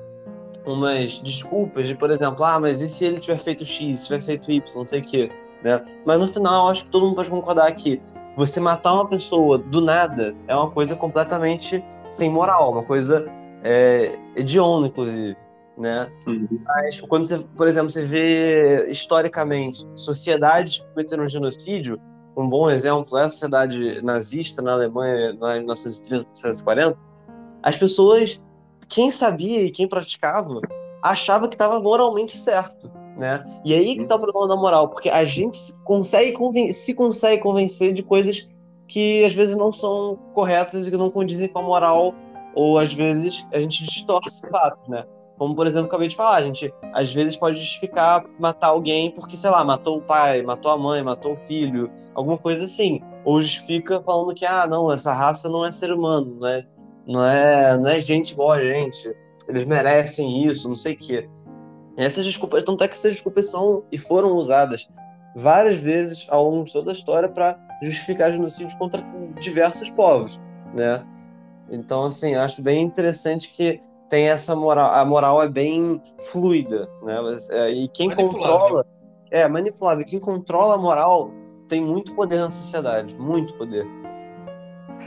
umas 0.65 1.19
desculpas 1.19 1.87
de, 1.87 1.95
por 1.95 2.11
exemplo, 2.11 2.43
ah, 2.43 2.59
mas 2.59 2.81
e 2.81 2.89
se 2.89 3.05
ele 3.05 3.19
tiver 3.19 3.37
feito 3.37 3.63
X, 3.63 4.05
tiver 4.05 4.21
feito 4.21 4.51
Y, 4.51 4.61
não 4.75 4.85
sei 4.85 4.99
o 4.99 5.03
quê, 5.03 5.29
né? 5.63 5.83
Mas 6.05 6.19
no 6.19 6.27
final, 6.27 6.69
acho 6.69 6.85
que 6.85 6.89
todo 6.91 7.05
mundo 7.05 7.15
pode 7.15 7.29
concordar 7.29 7.71
que 7.73 8.01
você 8.35 8.59
matar 8.59 8.93
uma 8.93 9.07
pessoa 9.07 9.57
do 9.57 9.81
nada 9.81 10.35
é 10.47 10.55
uma 10.55 10.69
coisa 10.69 10.95
completamente 10.95 11.83
sem 12.07 12.29
moral, 12.29 12.71
uma 12.71 12.83
coisa 12.83 13.25
é, 13.63 14.17
hedionda, 14.35 14.87
inclusive, 14.87 15.35
né? 15.77 16.09
Mas 16.65 16.99
quando 17.01 17.25
você, 17.25 17.39
por 17.39 17.67
exemplo, 17.67 17.89
você 17.89 18.03
vê 18.03 18.89
historicamente 18.89 19.85
sociedades 19.95 20.79
que 20.79 20.87
cometeram 20.87 21.27
genocídio, 21.27 21.99
um 22.35 22.47
bom 22.47 22.69
exemplo 22.69 23.17
é 23.17 23.23
a 23.23 23.29
sociedade 23.29 24.01
nazista 24.03 24.61
na 24.61 24.73
Alemanha, 24.73 25.31
em 25.31 25.59
1930, 25.59 26.25
1940, 26.25 26.97
as 27.63 27.75
pessoas, 27.75 28.43
quem 28.87 29.11
sabia 29.11 29.63
e 29.63 29.71
quem 29.71 29.87
praticava, 29.87 30.61
achava 31.03 31.47
que 31.47 31.55
estava 31.55 31.79
moralmente 31.79 32.37
certo, 32.37 32.91
né? 33.17 33.43
E 33.65 33.73
aí 33.73 33.97
que 33.97 34.05
tá 34.05 34.15
o 34.15 34.19
problema 34.19 34.47
da 34.47 34.55
moral, 34.55 34.89
porque 34.89 35.09
a 35.09 35.25
gente 35.25 35.57
se 35.57 35.83
consegue, 35.83 36.31
conven 36.33 36.71
se 36.71 36.93
consegue 36.93 37.41
convencer 37.41 37.91
de 37.91 38.03
coisas 38.03 38.47
que 38.87 39.25
às 39.25 39.33
vezes 39.33 39.55
não 39.55 39.71
são 39.71 40.17
corretas 40.33 40.87
e 40.87 40.91
que 40.91 40.97
não 40.97 41.09
condizem 41.09 41.47
com 41.47 41.59
a 41.59 41.63
moral, 41.63 42.13
ou 42.57 42.79
às 42.79 42.91
vezes 42.91 43.47
a 43.53 43.59
gente 43.59 43.83
distorce 43.83 44.49
fatos, 44.49 44.89
né? 44.89 45.05
Como, 45.37 45.55
por 45.55 45.67
exemplo, 45.67 45.85
acabei 45.85 46.07
de 46.07 46.15
falar, 46.15 46.37
a 46.37 46.41
gente 46.41 46.73
às 46.91 47.13
vezes 47.13 47.35
pode 47.35 47.55
justificar 47.55 48.25
matar 48.39 48.69
alguém 48.69 49.11
porque, 49.11 49.37
sei 49.37 49.51
lá, 49.51 49.63
matou 49.63 49.99
o 49.99 50.01
pai, 50.01 50.41
matou 50.41 50.71
a 50.71 50.77
mãe, 50.77 51.03
matou 51.03 51.33
o 51.33 51.37
filho, 51.37 51.87
alguma 52.15 52.35
coisa 52.35 52.63
assim. 52.63 52.99
Ou 53.23 53.39
justifica 53.39 54.01
falando 54.01 54.33
que, 54.33 54.43
ah, 54.43 54.65
não, 54.65 54.91
essa 54.91 55.13
raça 55.13 55.47
não 55.47 55.63
é 55.63 55.71
ser 55.71 55.93
humano, 55.93 56.35
não 56.39 56.47
é, 56.47 56.65
não 57.05 57.23
é, 57.23 57.77
não 57.77 57.89
é 57.91 57.99
gente 57.99 58.31
igual 58.31 58.53
a 58.53 58.63
gente, 58.63 59.15
eles 59.47 59.63
merecem 59.63 60.47
isso, 60.47 60.67
não 60.67 60.75
sei 60.75 60.93
o 60.93 60.97
quê. 60.97 61.29
Essas 61.95 62.25
desculpas, 62.25 62.63
tanto 62.63 62.83
é 62.83 62.87
que 62.87 62.95
essas 62.95 63.11
desculpas 63.11 63.51
são 63.51 63.83
e 63.91 63.99
foram 63.99 64.31
usadas 64.31 64.87
várias 65.35 65.79
vezes 65.83 66.25
ao 66.31 66.49
longo 66.49 66.65
de 66.65 66.73
toda 66.73 66.89
a 66.89 66.93
história 66.93 67.29
para 67.29 67.55
justificar 67.83 68.31
genocídios 68.31 68.73
contra 68.73 68.99
diversos 69.39 69.91
povos, 69.91 70.39
né? 70.75 71.05
Então, 71.69 72.03
assim, 72.03 72.33
eu 72.33 72.41
acho 72.41 72.61
bem 72.61 72.83
interessante 72.83 73.49
que 73.51 73.79
tem 74.09 74.27
essa 74.29 74.55
moral, 74.55 74.91
a 74.91 75.03
moral 75.05 75.43
é 75.43 75.49
bem 75.49 76.01
fluida, 76.31 76.89
né? 77.03 77.17
É, 77.51 77.69
E 77.71 77.87
quem 77.89 78.09
controla, 78.09 78.85
é 79.29 79.47
manipulável. 79.47 80.05
Quem 80.05 80.19
controla 80.19 80.75
a 80.75 80.77
moral 80.77 81.31
tem 81.67 81.81
muito 81.81 82.13
poder 82.15 82.39
na 82.39 82.49
sociedade, 82.49 83.13
muito 83.15 83.53
poder. 83.55 83.85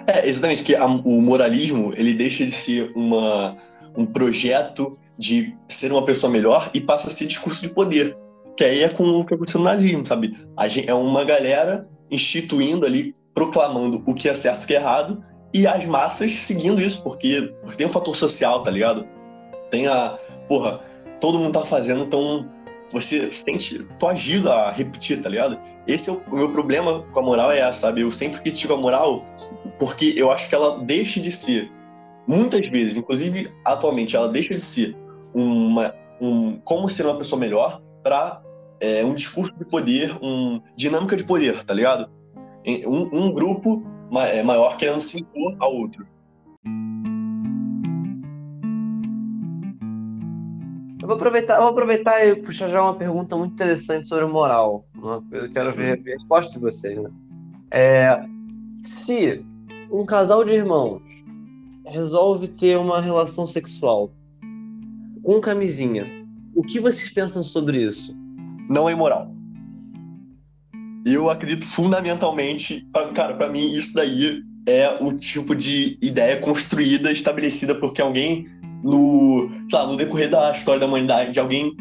É, 0.07 0.29
exatamente, 0.29 0.63
que 0.63 0.75
a- 0.75 0.85
o 0.87 1.21
moralismo, 1.21 1.93
ele 1.97 2.15
deixa 2.15 2.45
de 2.45 2.51
ser 2.51 2.93
uma, 2.95 3.57
um 3.97 4.05
projeto 4.05 4.99
de 5.17 5.57
ser 5.69 5.93
uma 5.93 6.05
pessoa 6.05 6.31
melhor 6.31 6.71
e 6.75 6.81
passa 6.81 7.07
a 7.09 7.11
ser 7.11 7.27
discurso 7.27 7.63
de 7.63 7.69
poder. 7.69 8.17
Que 8.57 8.65
aí 8.65 8.83
é 8.83 8.89
com 8.89 9.05
o 9.05 9.25
que 9.25 9.35
aconteceu 9.35 9.61
no 9.61 9.65
nazismo, 9.65 10.07
sabe? 10.07 10.37
A 10.57 10.69
gente, 10.69 10.89
é 10.89 10.95
uma 10.95 11.25
galera 11.25 11.83
instituindo 12.11 12.85
ali, 12.85 13.15
proclamando 13.35 14.03
o 14.07 14.15
que 14.15 14.29
é 14.29 14.35
certo 14.35 14.63
e 14.63 14.65
o 14.65 14.67
que 14.67 14.75
é 14.75 14.77
errado, 14.77 15.23
e 15.53 15.67
as 15.67 15.85
massas 15.87 16.33
seguindo 16.33 16.81
isso, 16.81 17.03
porque, 17.03 17.53
porque 17.61 17.77
tem 17.77 17.87
um 17.87 17.91
fator 17.91 18.17
social, 18.17 18.63
tá 18.63 18.71
ligado? 18.71 19.07
Tem 19.71 19.87
a. 19.87 20.19
Porra, 20.49 20.81
todo 21.21 21.39
mundo 21.39 21.53
tá 21.53 21.65
fazendo, 21.65 22.05
então 22.05 22.49
você 22.93 23.31
sente 23.31 23.87
coagido 24.01 24.51
a 24.51 24.71
repetir, 24.71 25.21
tá 25.23 25.29
ligado? 25.29 25.59
Esse 25.87 26.11
é 26.11 26.13
o, 26.13 26.23
o 26.31 26.37
meu 26.37 26.53
problema 26.53 27.03
com 27.13 27.21
a 27.21 27.23
moral, 27.23 27.53
é 27.53 27.61
essa, 27.61 27.81
sabe? 27.81 28.01
Eu 28.01 28.11
sempre 28.11 28.41
critico 28.41 28.73
a 28.73 28.77
moral 28.77 29.25
porque 29.79 30.13
eu 30.17 30.31
acho 30.31 30.49
que 30.49 30.55
ela 30.55 30.79
deixa 30.79 31.21
de 31.21 31.31
ser, 31.31 31.71
muitas 32.29 32.67
vezes, 32.69 32.97
inclusive 32.97 33.51
atualmente, 33.65 34.15
ela 34.15 34.29
deixa 34.29 34.55
de 34.55 34.61
ser 34.61 34.97
uma, 35.33 35.95
um 36.21 36.59
como 36.61 36.89
ser 36.89 37.07
uma 37.07 37.17
pessoa 37.17 37.39
melhor 37.39 37.81
para 38.03 38.43
um 39.05 39.15
discurso 39.15 39.53
de 39.59 39.65
poder, 39.65 40.17
um 40.23 40.61
dinâmica 40.77 41.17
de 41.17 41.25
poder, 41.25 41.65
tá 41.65 41.75
ligado? 41.75 42.11
Um, 42.67 43.09
um 43.13 43.33
grupo 43.33 43.83
é, 43.83 44.00
maior 44.11 44.77
querendo 44.77 45.01
se 45.01 45.21
impor 45.21 45.57
ao 45.61 45.75
outro. 45.75 46.07
Eu 51.01 51.07
vou 51.07 51.17
aproveitar, 51.17 51.55
eu 51.55 51.63
vou 51.63 51.71
aproveitar 51.71 52.27
e 52.27 52.37
puxar 52.37 52.69
já 52.69 52.83
uma 52.83 52.95
pergunta 52.95 53.37
muito 53.37 53.53
interessante 53.53 54.07
sobre 54.07 54.27
moral. 54.27 54.85
Eu 55.33 55.51
quero 55.51 55.73
ver 55.73 55.99
a 55.99 56.11
resposta 56.11 56.53
de 56.53 56.59
vocês, 56.59 56.99
né? 57.01 57.11
É, 57.71 58.23
se 58.83 59.45
um 59.91 60.05
casal 60.05 60.45
de 60.45 60.53
irmãos 60.53 61.03
resolve 61.87 62.49
ter 62.49 62.77
uma 62.79 63.01
relação 63.01 63.47
sexual 63.47 64.13
com 65.23 65.41
camisinha, 65.41 66.07
o 66.55 66.63
que 66.63 66.81
vocês 66.81 67.11
pensam 67.11 67.43
sobre 67.43 67.83
isso? 67.83 68.15
Não 68.69 68.89
é 68.89 68.93
imoral. 68.93 69.40
Eu 71.05 71.31
acredito 71.31 71.65
fundamentalmente, 71.65 72.87
cara, 73.15 73.35
para 73.35 73.49
mim 73.49 73.75
isso 73.75 73.95
daí 73.95 74.43
é 74.67 74.99
o 75.01 75.13
tipo 75.17 75.55
de 75.55 75.99
ideia 76.03 76.39
construída, 76.39 77.11
estabelecida 77.11 77.75
porque 77.75 78.03
alguém 78.03 78.47
no, 78.83 79.51
lá, 79.73 79.87
no 79.87 79.97
decorrer 79.97 80.31
da 80.31 80.53
história 80.53 80.81
da 80.81 80.87
humanidade, 80.87 81.39
alguém 81.39 81.75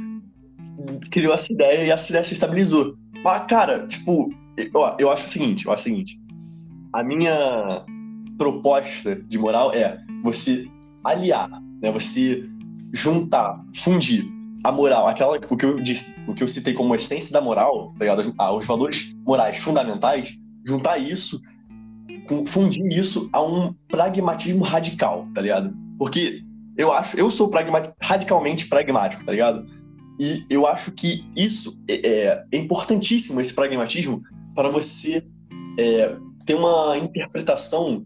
criou 1.11 1.33
essa 1.33 1.51
ideia 1.51 1.85
e 1.85 1.91
essa 1.91 2.11
ideia 2.11 2.23
se 2.23 2.33
estabilizou. 2.33 2.95
Mas, 3.23 3.45
cara, 3.47 3.85
tipo, 3.87 4.33
eu, 4.57 4.71
eu 4.97 5.11
acho 5.11 5.25
o 5.25 5.29
seguinte, 5.29 5.65
eu 5.65 5.71
acho 5.71 5.81
o 5.81 5.83
seguinte, 5.83 6.19
a 6.93 7.03
minha 7.03 7.85
proposta 8.37 9.15
de 9.15 9.37
moral 9.37 9.73
é 9.73 9.99
você 10.23 10.67
aliar, 11.03 11.49
né, 11.81 11.91
você 11.91 12.45
juntar, 12.93 13.61
fundir 13.75 14.25
a 14.63 14.71
moral, 14.71 15.07
aquela 15.07 15.37
o 15.49 15.57
que 15.57 15.65
eu 15.65 15.79
disse, 15.79 16.15
o 16.27 16.33
que 16.33 16.43
eu 16.43 16.47
citei 16.47 16.73
como 16.73 16.95
essência 16.95 17.31
da 17.31 17.41
moral, 17.41 17.93
tá 17.97 18.05
ligado? 18.05 18.33
Ah, 18.37 18.53
os 18.53 18.65
valores 18.65 19.15
morais 19.25 19.57
fundamentais, 19.57 20.37
juntar 20.65 20.97
isso, 20.97 21.41
fundir 22.47 22.85
isso 22.91 23.29
a 23.31 23.41
um 23.41 23.73
pragmatismo 23.87 24.63
radical, 24.63 25.27
tá 25.33 25.41
ligado? 25.41 25.73
Porque 25.97 26.43
eu 26.77 26.91
acho, 26.91 27.17
eu 27.17 27.31
sou 27.31 27.49
pragmático, 27.49 27.95
radicalmente 28.01 28.67
pragmático, 28.67 29.25
tá 29.25 29.31
ligado? 29.31 29.65
E 30.19 30.45
eu 30.49 30.67
acho 30.67 30.91
que 30.91 31.25
isso 31.35 31.81
é, 31.87 32.07
é, 32.07 32.45
é 32.51 32.57
importantíssimo, 32.57 33.39
esse 33.39 33.53
pragmatismo, 33.53 34.21
para 34.53 34.69
você 34.69 35.25
é, 35.77 36.15
ter 36.45 36.55
uma 36.55 36.97
interpretação, 36.97 38.05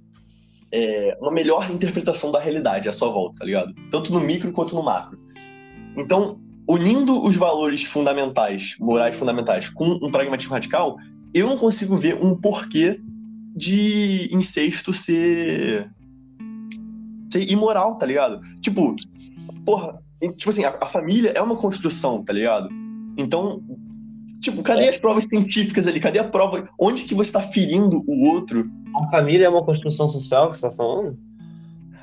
é, 0.71 1.17
uma 1.19 1.31
melhor 1.31 1.71
interpretação 1.71 2.31
da 2.31 2.39
realidade 2.39 2.87
à 2.87 2.91
sua 2.91 3.09
volta, 3.09 3.39
tá 3.39 3.45
ligado? 3.45 3.73
Tanto 3.89 4.13
no 4.13 4.19
micro 4.19 4.51
quanto 4.51 4.75
no 4.75 4.83
macro. 4.83 5.19
Então, 5.97 6.39
unindo 6.73 7.23
os 7.23 7.35
valores 7.35 7.83
fundamentais, 7.83 8.75
morais 8.79 9.15
fundamentais, 9.15 9.69
com 9.69 9.99
um 10.01 10.11
pragmatismo 10.11 10.53
radical, 10.53 10.97
eu 11.31 11.47
não 11.47 11.57
consigo 11.57 11.95
ver 11.95 12.15
um 12.15 12.35
porquê 12.35 12.99
de 13.55 14.27
incesto 14.33 14.91
ser, 14.91 15.91
ser 17.31 17.51
imoral, 17.51 17.95
tá 17.95 18.07
ligado? 18.07 18.41
Tipo, 18.59 18.95
porra, 19.63 20.01
tipo 20.35 20.49
assim, 20.49 20.63
a, 20.63 20.75
a 20.81 20.87
família 20.87 21.31
é 21.35 21.41
uma 21.41 21.55
construção, 21.55 22.23
tá 22.23 22.33
ligado? 22.33 22.69
Então, 23.17 23.61
Tipo, 24.39 24.61
cadê 24.61 24.87
é. 24.87 24.89
as 24.89 24.97
provas 24.97 25.23
científicas 25.23 25.87
ali? 25.87 26.01
Cadê 26.01 26.19
a 26.19 26.23
prova? 26.25 26.67
Onde 26.77 27.03
que 27.03 27.15
você 27.15 27.29
está 27.29 27.41
ferindo 27.41 28.03
o 28.05 28.27
outro? 28.27 28.69
A 28.93 29.09
família 29.09 29.45
é 29.45 29.49
uma 29.49 29.63
construção 29.63 30.05
social 30.09 30.51
que 30.51 30.57
você 30.57 30.67
está 30.67 30.83
falando? 30.83 31.17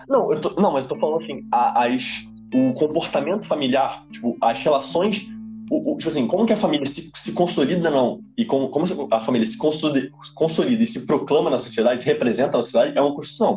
Não, 0.09 0.33
eu 0.33 0.41
tô, 0.41 0.59
não, 0.59 0.73
mas 0.73 0.85
eu 0.85 0.95
tô 0.95 0.99
falando 0.99 1.23
assim, 1.23 1.47
as, 1.53 2.27
o 2.53 2.73
comportamento 2.75 3.47
familiar, 3.47 4.05
tipo, 4.11 4.37
as 4.41 4.61
relações, 4.61 5.29
o, 5.71 5.93
o, 5.93 5.97
tipo 5.97 6.09
assim, 6.09 6.27
como 6.27 6.47
que 6.47 6.53
a 6.53 6.57
família 6.57 6.87
se, 6.87 7.11
se 7.15 7.33
consolida 7.33 7.91
não, 7.91 8.21
e 8.37 8.45
como, 8.45 8.69
como 8.69 8.87
a 9.11 9.21
família 9.21 9.47
se 9.47 9.57
consolida, 9.57 10.11
consolida, 10.35 10.83
e 10.83 10.87
se 10.87 11.07
proclama 11.07 11.51
na 11.51 11.59
sociedade, 11.59 12.01
se 12.01 12.07
representa 12.07 12.57
na 12.57 12.63
sociedade, 12.63 12.97
é 12.97 13.01
uma 13.01 13.15
construção, 13.15 13.57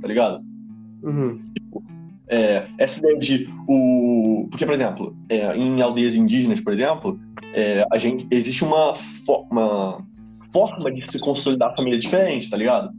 tá 0.00 0.08
ligado? 0.08 0.42
Uhum. 1.02 1.38
Tipo, 1.54 1.82
é, 2.28 2.66
essa 2.78 2.98
ideia 2.98 3.18
de 3.18 3.48
o. 3.68 4.48
Porque, 4.50 4.64
por 4.64 4.74
exemplo, 4.74 5.16
é, 5.28 5.56
em 5.56 5.80
aldeias 5.80 6.14
indígenas, 6.14 6.60
por 6.60 6.72
exemplo, 6.72 7.20
é, 7.52 7.84
a 7.92 7.98
gente, 7.98 8.26
existe 8.30 8.64
uma, 8.64 8.94
uma 9.50 10.04
forma 10.52 10.90
de 10.90 11.10
se 11.10 11.18
consolidar 11.18 11.70
a 11.70 11.76
família 11.76 11.98
diferente, 11.98 12.48
tá 12.48 12.56
ligado? 12.56 12.90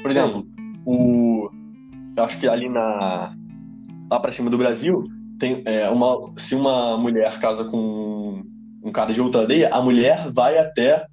Por 0.00 0.10
exemplo, 0.10 0.46
o. 0.84 1.50
Eu 2.16 2.24
acho 2.24 2.38
que 2.38 2.48
ali 2.48 2.68
na. 2.68 3.34
Lá 4.10 4.20
pra 4.20 4.32
cima 4.32 4.50
do 4.50 4.58
Brasil, 4.58 5.04
tem 5.38 5.62
é, 5.64 5.88
uma. 5.88 6.32
Se 6.36 6.54
uma 6.54 6.96
mulher 6.96 7.38
casa 7.40 7.64
com 7.64 8.42
um 8.82 8.92
cara 8.92 9.12
de 9.12 9.20
outra 9.20 9.42
aldeia, 9.42 9.68
a 9.72 9.82
mulher 9.82 10.30
vai 10.32 10.58
até. 10.58 11.06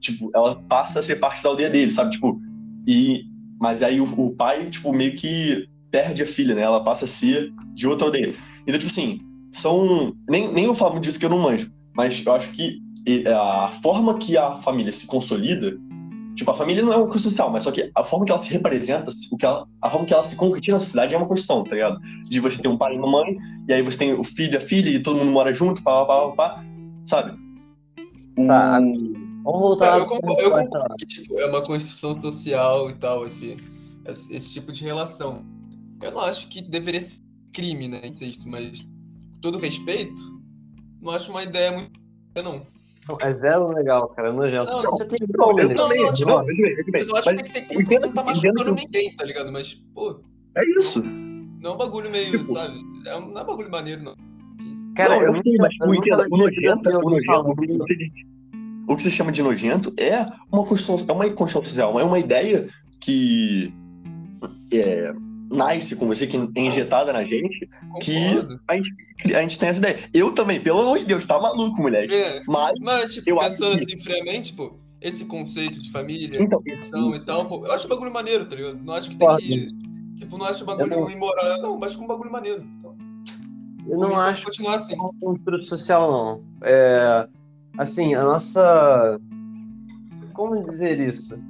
Tipo, 0.00 0.30
ela 0.34 0.54
passa 0.54 1.00
a 1.00 1.02
ser 1.02 1.16
parte 1.16 1.42
da 1.42 1.48
aldeia 1.48 1.70
dele, 1.70 1.90
sabe? 1.90 2.12
Tipo, 2.12 2.40
e. 2.86 3.24
Mas 3.60 3.82
aí 3.82 4.00
o, 4.00 4.04
o 4.04 4.36
pai, 4.36 4.70
tipo, 4.70 4.92
meio 4.92 5.16
que 5.16 5.66
perde 5.90 6.22
a 6.22 6.26
filha, 6.26 6.54
né? 6.54 6.62
Ela 6.62 6.84
passa 6.84 7.04
a 7.04 7.08
ser 7.08 7.52
de 7.74 7.88
outra 7.88 8.06
aldeia. 8.06 8.34
Então, 8.62 8.78
tipo 8.78 8.90
assim, 8.90 9.20
são. 9.52 10.14
Nem, 10.28 10.52
nem 10.52 10.66
eu 10.66 10.74
falo 10.74 11.00
disso 11.00 11.18
que 11.18 11.24
eu 11.24 11.30
não 11.30 11.40
manjo, 11.40 11.72
mas 11.94 12.24
eu 12.24 12.32
acho 12.32 12.52
que 12.52 12.80
a 13.26 13.70
forma 13.82 14.18
que 14.18 14.36
a 14.36 14.56
família 14.56 14.92
se 14.92 15.06
consolida. 15.06 15.78
Tipo, 16.38 16.52
a 16.52 16.54
família 16.54 16.84
não 16.84 16.92
é 16.92 16.96
uma 16.96 17.06
construção 17.06 17.30
social, 17.32 17.50
mas 17.50 17.64
só 17.64 17.72
que 17.72 17.90
a 17.92 18.04
forma 18.04 18.24
que 18.24 18.30
ela 18.30 18.38
se 18.38 18.48
representa, 18.52 19.10
o 19.32 19.36
que 19.36 19.44
ela, 19.44 19.66
a 19.82 19.90
forma 19.90 20.06
que 20.06 20.14
ela 20.14 20.22
se 20.22 20.36
concretiza 20.36 20.76
na 20.76 20.80
sociedade 20.80 21.12
é 21.12 21.18
uma 21.18 21.26
construção, 21.26 21.64
tá 21.64 21.74
ligado? 21.74 21.98
De 22.22 22.38
você 22.38 22.62
ter 22.62 22.68
um 22.68 22.78
pai 22.78 22.94
e 22.94 22.96
uma 22.98 23.10
mãe, 23.10 23.36
e 23.66 23.72
aí 23.72 23.82
você 23.82 23.98
tem 23.98 24.14
o 24.14 24.22
filho 24.22 24.54
e 24.54 24.56
a 24.56 24.60
filha, 24.60 24.88
e 24.88 25.02
todo 25.02 25.18
mundo 25.18 25.32
mora 25.32 25.52
junto, 25.52 25.82
pá, 25.82 26.04
pá, 26.06 26.28
pá, 26.28 26.36
pá 26.36 26.64
sabe? 27.06 27.36
O... 28.36 28.46
Tá, 28.46 28.78
vamos 28.78 29.60
voltar. 29.60 29.98
eu 29.98 30.06
concordo, 30.06 30.40
eu 30.40 30.50
concordo 30.52 30.94
que 30.96 31.06
tipo, 31.06 31.40
é 31.40 31.46
uma 31.46 31.60
construção 31.60 32.14
social 32.14 32.88
e 32.88 32.94
tal, 32.94 33.26
esse, 33.26 33.56
esse, 34.06 34.36
esse 34.36 34.52
tipo 34.60 34.70
de 34.70 34.84
relação. 34.84 35.44
Eu 36.00 36.12
não 36.12 36.20
acho 36.20 36.46
que 36.46 36.62
deveria 36.62 37.00
ser 37.00 37.20
crime, 37.52 37.88
né, 37.88 38.00
incesto, 38.04 38.48
mas 38.48 38.82
com 38.82 39.40
todo 39.40 39.58
respeito, 39.58 40.22
não 41.02 41.10
acho 41.10 41.32
uma 41.32 41.42
ideia 41.42 41.72
muito. 41.72 41.98
Não. 42.36 42.60
É 43.22 43.32
zero 43.34 43.72
legal, 43.72 44.08
cara. 44.08 44.28
É 44.28 44.32
nojento. 44.32 44.70
Não, 44.70 44.82
você 44.90 45.06
tem 45.06 45.18
não, 45.36 45.52
não, 45.52 45.68
não, 45.68 45.88
não, 45.88 46.12
tipo, 46.12 46.30
não, 46.30 46.44
eu 46.50 47.06
não 47.06 47.16
acho 47.16 47.28
que 47.30 47.36
tem 47.36 47.44
que 47.44 47.50
ser 47.50 47.62
porque 47.62 47.98
você 47.98 48.06
não 48.06 48.14
tá 48.14 48.22
machucando 48.22 48.74
ninguém, 48.74 49.14
tá 49.16 49.24
ligado? 49.24 49.52
Mas, 49.52 49.74
pô. 49.94 50.20
É 50.56 50.62
isso. 50.78 51.02
Não 51.02 51.72
é 51.72 51.74
um 51.74 51.76
bagulho 51.76 52.10
meio, 52.10 52.30
tipo, 52.30 52.44
sabe? 52.44 52.78
É 53.06 53.10
não 53.20 53.38
é 53.38 53.42
um 53.42 53.46
bagulho 53.46 53.70
maneiro, 53.70 54.02
não. 54.02 54.14
Cara, 54.96 55.16
não, 55.16 55.36
eu 55.36 55.42
sei, 55.42 55.56
mas 55.58 55.74
o, 55.86 55.94
entenda, 55.94 56.26
o 56.30 56.36
nojento, 56.36 56.90
o 56.90 57.10
nojento, 57.10 57.84
o 58.86 58.96
que 58.96 59.02
você 59.02 59.10
chama 59.10 59.32
de 59.32 59.42
nojento 59.42 59.92
é 59.96 60.26
uma 60.52 60.64
construção, 60.64 61.06
é 61.08 61.12
uma 61.12 61.30
construção 61.30 61.64
social, 61.64 62.00
é 62.00 62.04
uma 62.04 62.18
ideia 62.18 62.68
que 63.00 63.72
é, 64.72 65.12
nice 65.50 65.96
com 65.96 66.06
você, 66.06 66.26
que 66.26 66.36
é 66.36 66.60
injetada 66.60 67.12
na 67.12 67.24
gente, 67.24 67.68
que 68.02 68.16
a 68.68 68.74
gente, 68.76 68.94
a 69.34 69.40
gente 69.42 69.58
tem 69.58 69.68
essa 69.68 69.78
ideia. 69.78 69.98
Eu 70.12 70.32
também, 70.32 70.60
pelo 70.60 70.80
amor 70.80 70.98
de 70.98 71.06
Deus, 71.06 71.26
tá 71.26 71.40
maluco, 71.40 71.80
moleque. 71.80 72.14
É, 72.14 72.42
mas, 72.46 72.74
mas, 72.80 73.14
tipo, 73.14 73.30
eu 73.30 73.36
pensando 73.36 73.74
assim, 73.74 73.86
que... 73.86 74.02
friamente, 74.02 74.52
pô, 74.52 74.78
esse 75.00 75.26
conceito 75.26 75.80
de 75.80 75.90
família, 75.90 76.40
então, 76.42 77.14
e 77.14 77.20
tal, 77.20 77.46
pô, 77.46 77.64
eu 77.64 77.72
acho 77.72 77.86
um 77.86 77.90
bagulho 77.90 78.12
maneiro, 78.12 78.44
tá 78.44 78.56
ligado? 78.56 78.78
Não 78.82 78.94
acho 78.94 79.10
que 79.10 79.16
tem 79.16 79.36
que. 79.36 79.68
Tipo, 80.16 80.36
não 80.36 80.46
acho 80.46 80.64
um 80.64 80.66
bagulho 80.66 80.90
não... 80.90 81.10
imoral, 81.10 81.62
não, 81.62 81.78
mas 81.78 81.94
com 81.94 82.04
um 82.04 82.08
bagulho 82.08 82.32
maneiro. 82.32 82.62
Então, 82.78 82.96
eu 83.88 83.98
não 83.98 84.20
acho 84.20 84.44
continuar 84.44 84.74
assim. 84.74 84.94
É 84.94 85.02
um 85.02 85.14
construto 85.18 85.64
social, 85.64 86.10
não. 86.10 86.44
É, 86.62 87.28
assim, 87.78 88.14
a 88.14 88.22
nossa. 88.22 89.18
Como 90.34 90.62
dizer 90.64 91.00
isso? 91.00 91.42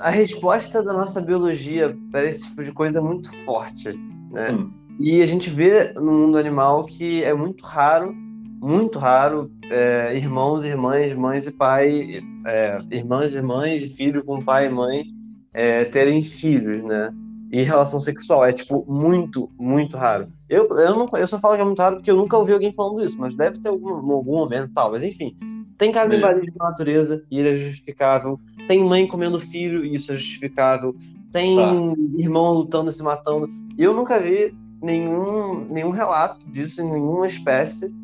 A 0.00 0.10
resposta 0.10 0.82
da 0.82 0.92
nossa 0.92 1.20
biologia 1.20 1.96
para 2.10 2.24
esse 2.24 2.48
tipo 2.48 2.62
de 2.62 2.72
coisa 2.72 2.98
é 2.98 3.02
muito 3.02 3.32
forte, 3.44 3.92
né? 4.30 4.52
Hum. 4.52 4.70
E 4.98 5.20
a 5.20 5.26
gente 5.26 5.50
vê 5.50 5.92
no 5.94 6.12
mundo 6.12 6.38
animal 6.38 6.84
que 6.84 7.22
é 7.22 7.34
muito 7.34 7.64
raro, 7.64 8.14
muito 8.60 8.98
raro, 8.98 9.50
é, 9.70 10.16
irmãos, 10.16 10.64
irmãs, 10.64 11.12
mães 11.12 11.46
e 11.46 11.52
pai, 11.52 12.22
é, 12.46 12.78
irmãs, 12.90 13.34
irmãs 13.34 13.82
e 13.82 13.88
filhos 13.88 14.24
com 14.24 14.42
pai 14.42 14.66
e 14.66 14.70
mãe 14.70 15.04
é, 15.52 15.84
terem 15.84 16.22
filhos, 16.22 16.82
né? 16.82 17.12
E 17.52 17.62
relação 17.62 18.00
sexual 18.00 18.44
é 18.44 18.52
tipo 18.52 18.84
muito, 18.88 19.50
muito 19.58 19.96
raro. 19.96 20.26
Eu, 20.48 20.66
eu, 20.68 20.94
não, 20.94 21.08
eu 21.14 21.26
só 21.26 21.38
falo 21.38 21.56
que 21.56 21.60
é 21.60 21.64
muito 21.64 21.80
raro 21.80 21.96
porque 21.96 22.10
eu 22.10 22.16
nunca 22.16 22.36
ouvi 22.36 22.52
alguém 22.52 22.72
falando 22.72 23.04
isso, 23.04 23.18
mas 23.18 23.34
deve 23.34 23.58
ter 23.60 23.68
algum, 23.68 23.90
algum 24.12 24.36
momento 24.36 24.72
tal. 24.74 24.90
Mas 24.90 25.04
enfim, 25.04 25.36
tem 25.78 25.92
canibalismo 25.92 26.54
na 26.58 26.70
natureza 26.70 27.24
e 27.30 27.38
ele 27.38 27.50
é 27.50 27.56
justificável. 27.56 28.40
Tem 28.66 28.82
mãe 28.82 29.06
comendo 29.06 29.38
filho 29.38 29.84
e 29.84 29.94
isso 29.94 30.12
é 30.12 30.14
justificável. 30.14 30.94
Tem 31.30 31.56
tá. 31.56 31.72
irmão 32.18 32.52
lutando 32.52 32.90
e 32.90 32.92
se 32.92 33.02
matando. 33.02 33.48
Eu 33.76 33.94
nunca 33.94 34.18
vi 34.18 34.54
nenhum, 34.82 35.66
nenhum 35.70 35.90
relato 35.90 36.48
disso 36.50 36.80
em 36.80 36.90
nenhuma 36.90 37.26
espécie. 37.26 37.94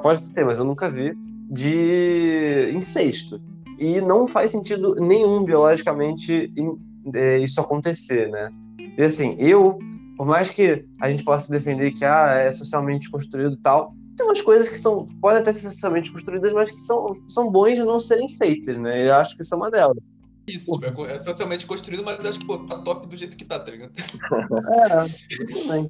Pode 0.00 0.32
ter, 0.32 0.44
mas 0.44 0.58
eu 0.58 0.64
nunca 0.64 0.88
vi. 0.88 1.14
De 1.50 2.70
incesto. 2.74 3.40
E 3.78 4.00
não 4.00 4.26
faz 4.26 4.52
sentido 4.52 4.94
nenhum 4.94 5.44
biologicamente 5.44 6.52
é, 7.14 7.38
isso 7.38 7.60
acontecer, 7.60 8.30
né? 8.30 8.48
E 8.96 9.02
assim, 9.02 9.34
eu, 9.38 9.78
por 10.16 10.26
mais 10.26 10.50
que 10.50 10.84
a 11.00 11.10
gente 11.10 11.24
possa 11.24 11.50
defender 11.50 11.90
que 11.90 12.04
ah, 12.04 12.34
é 12.36 12.52
socialmente 12.52 13.10
construído 13.10 13.54
e 13.54 13.58
tal, 13.58 13.92
tem 14.16 14.26
umas 14.26 14.40
coisas 14.40 14.68
que 14.68 14.78
são 14.78 15.06
podem 15.20 15.40
até 15.40 15.52
ser 15.52 15.70
socialmente 15.70 16.12
construídas, 16.12 16.52
mas 16.52 16.70
que 16.70 16.78
são, 16.78 17.12
são 17.28 17.50
bons 17.50 17.76
de 17.76 17.84
não 17.84 17.98
serem 17.98 18.28
feitas, 18.28 18.76
né? 18.78 19.08
Eu 19.08 19.14
acho 19.16 19.36
que 19.36 19.42
isso 19.42 19.54
é 19.54 19.56
uma 19.56 19.70
delas. 19.70 19.96
Isso, 20.46 20.76
tipo, 20.78 21.06
é 21.06 21.18
socialmente 21.18 21.66
construído, 21.66 22.02
mas 22.02 22.24
acho 22.24 22.40
que 22.40 22.46
pô, 22.46 22.58
tá 22.58 22.78
top 22.78 23.06
do 23.06 23.16
jeito 23.16 23.36
que 23.36 23.44
tá, 23.44 23.58
tá 23.60 23.70
ligado? 23.70 23.92
é. 23.96 25.88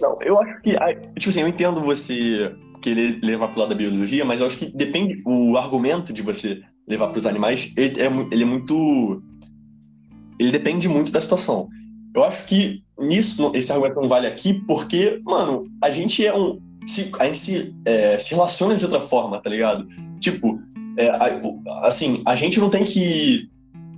Não, 0.00 0.18
eu 0.20 0.38
acho 0.40 0.60
que. 0.60 0.72
Tipo 1.18 1.28
assim, 1.28 1.40
eu 1.40 1.48
entendo 1.48 1.80
você 1.80 2.54
querer 2.82 3.18
levar 3.22 3.48
pro 3.48 3.60
lado 3.60 3.70
da 3.70 3.74
biologia, 3.74 4.24
mas 4.24 4.40
eu 4.40 4.46
acho 4.46 4.58
que 4.58 4.66
depende. 4.66 5.22
O 5.24 5.56
argumento 5.56 6.12
de 6.12 6.20
você 6.20 6.62
levar 6.86 7.08
para 7.08 7.18
os 7.18 7.26
animais, 7.26 7.72
ele 7.76 8.00
é, 8.00 8.06
ele 8.30 8.42
é 8.42 8.46
muito. 8.46 9.22
Ele 10.38 10.50
depende 10.50 10.88
muito 10.88 11.10
da 11.10 11.20
situação. 11.20 11.68
Eu 12.14 12.24
acho 12.24 12.44
que 12.44 12.84
nisso, 12.98 13.52
esse 13.54 13.72
argumento 13.72 14.00
não 14.00 14.08
vale 14.08 14.26
aqui, 14.26 14.54
porque, 14.66 15.18
mano, 15.24 15.64
a 15.80 15.90
gente 15.90 16.26
é 16.26 16.36
um 16.36 16.60
se, 16.86 17.10
a 17.18 17.24
gente 17.24 17.38
se, 17.38 17.74
é, 17.84 18.18
se 18.18 18.34
relaciona 18.34 18.76
de 18.76 18.84
outra 18.84 19.00
forma, 19.00 19.40
tá 19.40 19.50
ligado? 19.50 19.86
Tipo, 20.20 20.60
é, 20.96 21.10
assim, 21.82 22.22
a 22.24 22.34
gente 22.34 22.60
não 22.60 22.70
tem 22.70 22.84
que. 22.84 23.50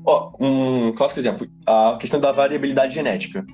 Ó, 0.06 0.32
um 0.38 0.92
clássico 0.92 1.20
exemplo, 1.20 1.46
a 1.66 1.96
questão 1.98 2.20
da 2.20 2.32
variabilidade 2.32 2.94
genética. 2.94 3.44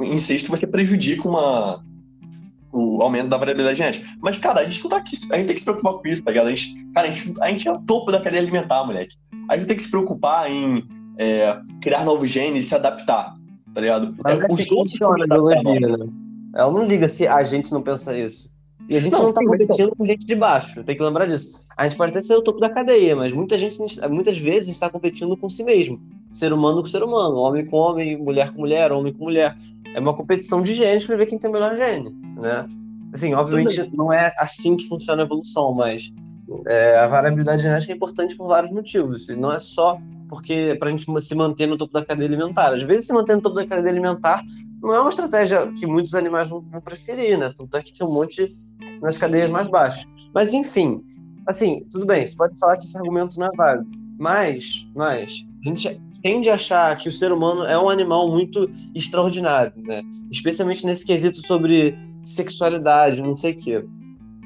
Em 0.00 0.14
incesto, 0.14 0.50
você 0.50 0.66
prejudica 0.66 1.28
uma, 1.28 1.84
o 2.72 3.02
aumento 3.02 3.28
da 3.28 3.36
variabilidade 3.36 3.78
genética. 3.78 4.08
Mas, 4.20 4.38
cara, 4.38 4.60
a 4.60 4.64
gente 4.64 4.82
não 4.82 4.90
tá 4.90 4.96
aqui. 4.96 5.16
A 5.30 5.36
gente 5.36 5.46
tem 5.46 5.54
que 5.54 5.60
se 5.60 5.64
preocupar 5.64 5.94
com 5.94 6.08
isso, 6.08 6.22
tá 6.22 6.30
ligado? 6.30 6.46
A 6.46 6.54
gente, 6.54 6.86
cara, 6.94 7.08
a 7.08 7.10
gente, 7.10 7.34
a 7.40 7.48
gente 7.48 7.68
é 7.68 7.72
o 7.72 7.80
topo 7.80 8.10
da 8.10 8.20
cadeia 8.22 8.42
alimentar, 8.42 8.84
moleque. 8.84 9.16
A 9.48 9.56
gente 9.56 9.66
tem 9.66 9.76
que 9.76 9.82
se 9.82 9.90
preocupar 9.90 10.50
em 10.50 10.84
é, 11.18 11.58
criar 11.82 12.04
novos 12.04 12.30
genes 12.30 12.64
e 12.64 12.68
se 12.68 12.74
adaptar, 12.74 13.34
tá 13.74 13.80
ligado? 13.80 14.14
Mas 14.24 14.40
é, 14.40 14.46
assim 14.46 14.66
funciona 14.66 15.24
a 15.24 15.26
biologia, 15.26 15.62
né? 15.62 16.06
Ela 16.54 16.72
não 16.72 16.84
liga 16.84 17.08
se 17.08 17.26
a 17.26 17.42
gente 17.44 17.72
não 17.72 17.82
pensa 17.82 18.16
isso. 18.16 18.50
E 18.90 18.96
a 18.96 19.00
gente 19.00 19.12
não, 19.12 19.26
não 19.26 19.32
tá 19.32 19.40
competindo 19.44 19.94
com 19.94 20.04
gente 20.04 20.26
de 20.26 20.34
baixo, 20.34 20.82
tem 20.82 20.96
que 20.96 21.02
lembrar 21.02 21.26
disso. 21.26 21.64
A 21.76 21.86
gente 21.86 21.96
pode 21.96 22.10
até 22.10 22.24
ser 22.24 22.34
o 22.34 22.42
topo 22.42 22.58
da 22.58 22.68
cadeia, 22.68 23.14
mas 23.14 23.32
muita 23.32 23.56
gente, 23.56 23.78
muitas 24.10 24.36
vezes, 24.36 24.68
está 24.68 24.90
competindo 24.90 25.36
com 25.36 25.48
si 25.48 25.62
mesmo. 25.62 26.00
Ser 26.32 26.52
humano 26.52 26.80
com 26.80 26.88
ser 26.88 27.04
humano, 27.04 27.36
homem 27.36 27.64
com 27.64 27.76
homem, 27.76 28.20
mulher 28.20 28.52
com 28.52 28.58
mulher, 28.58 28.90
homem 28.90 29.12
com 29.12 29.22
mulher. 29.22 29.56
é 29.94 30.00
uma 30.00 30.12
competição 30.12 30.60
de 30.60 30.74
genes 30.74 31.06
para 31.06 31.16
ver 31.16 31.26
quem 31.26 31.38
tem 31.38 31.48
o 31.48 31.52
melhor 31.52 31.76
gene, 31.76 32.10
né? 32.36 32.66
Assim, 33.12 33.32
obviamente 33.32 33.88
não 33.96 34.12
é 34.12 34.32
assim 34.38 34.76
que 34.76 34.88
funciona 34.88 35.22
a 35.22 35.24
evolução, 35.24 35.72
mas 35.72 36.12
é, 36.66 36.98
a 36.98 37.06
variabilidade 37.06 37.62
genética 37.62 37.92
é 37.92 37.96
importante 37.96 38.34
por 38.34 38.48
vários 38.48 38.72
motivos. 38.72 39.28
E 39.28 39.36
não 39.36 39.52
é 39.52 39.60
só 39.60 40.00
porque 40.28 40.76
para 40.80 40.88
a 40.88 40.90
gente 40.90 41.06
se 41.22 41.34
manter 41.36 41.66
no 41.66 41.76
topo 41.76 41.92
da 41.92 42.04
cadeia 42.04 42.28
alimentar. 42.28 42.74
Às 42.74 42.82
vezes, 42.82 43.06
se 43.06 43.12
manter 43.12 43.36
no 43.36 43.42
topo 43.42 43.54
da 43.54 43.66
cadeia 43.66 43.92
alimentar 43.92 44.42
não 44.82 44.94
é 44.94 45.00
uma 45.00 45.10
estratégia 45.10 45.70
que 45.72 45.86
muitos 45.86 46.14
animais 46.14 46.48
vão, 46.48 46.60
vão 46.62 46.80
preferir, 46.80 47.38
né? 47.38 47.52
Tanto 47.56 47.76
é 47.76 47.82
que 47.82 47.96
tem 47.96 48.06
um 48.06 48.12
monte 48.12 48.56
nas 49.00 49.18
cadeias 49.18 49.50
mais 49.50 49.68
baixas. 49.68 50.04
Mas, 50.34 50.52
enfim, 50.54 51.02
assim, 51.46 51.80
tudo 51.92 52.06
bem, 52.06 52.26
você 52.26 52.36
pode 52.36 52.58
falar 52.58 52.76
que 52.76 52.84
esse 52.84 52.96
argumento 52.96 53.38
não 53.38 53.46
é 53.46 53.56
válido, 53.56 53.88
mas, 54.18 54.86
mas 54.94 55.46
a 55.64 55.68
gente 55.68 56.00
tende 56.22 56.50
a 56.50 56.54
achar 56.54 56.96
que 56.96 57.08
o 57.08 57.12
ser 57.12 57.32
humano 57.32 57.64
é 57.64 57.78
um 57.78 57.88
animal 57.88 58.30
muito 58.30 58.70
extraordinário, 58.94 59.72
né? 59.82 60.02
Especialmente 60.30 60.84
nesse 60.84 61.04
quesito 61.06 61.44
sobre 61.46 61.96
sexualidade, 62.22 63.22
não 63.22 63.34
sei 63.34 63.52
o 63.52 63.56
quê, 63.56 63.84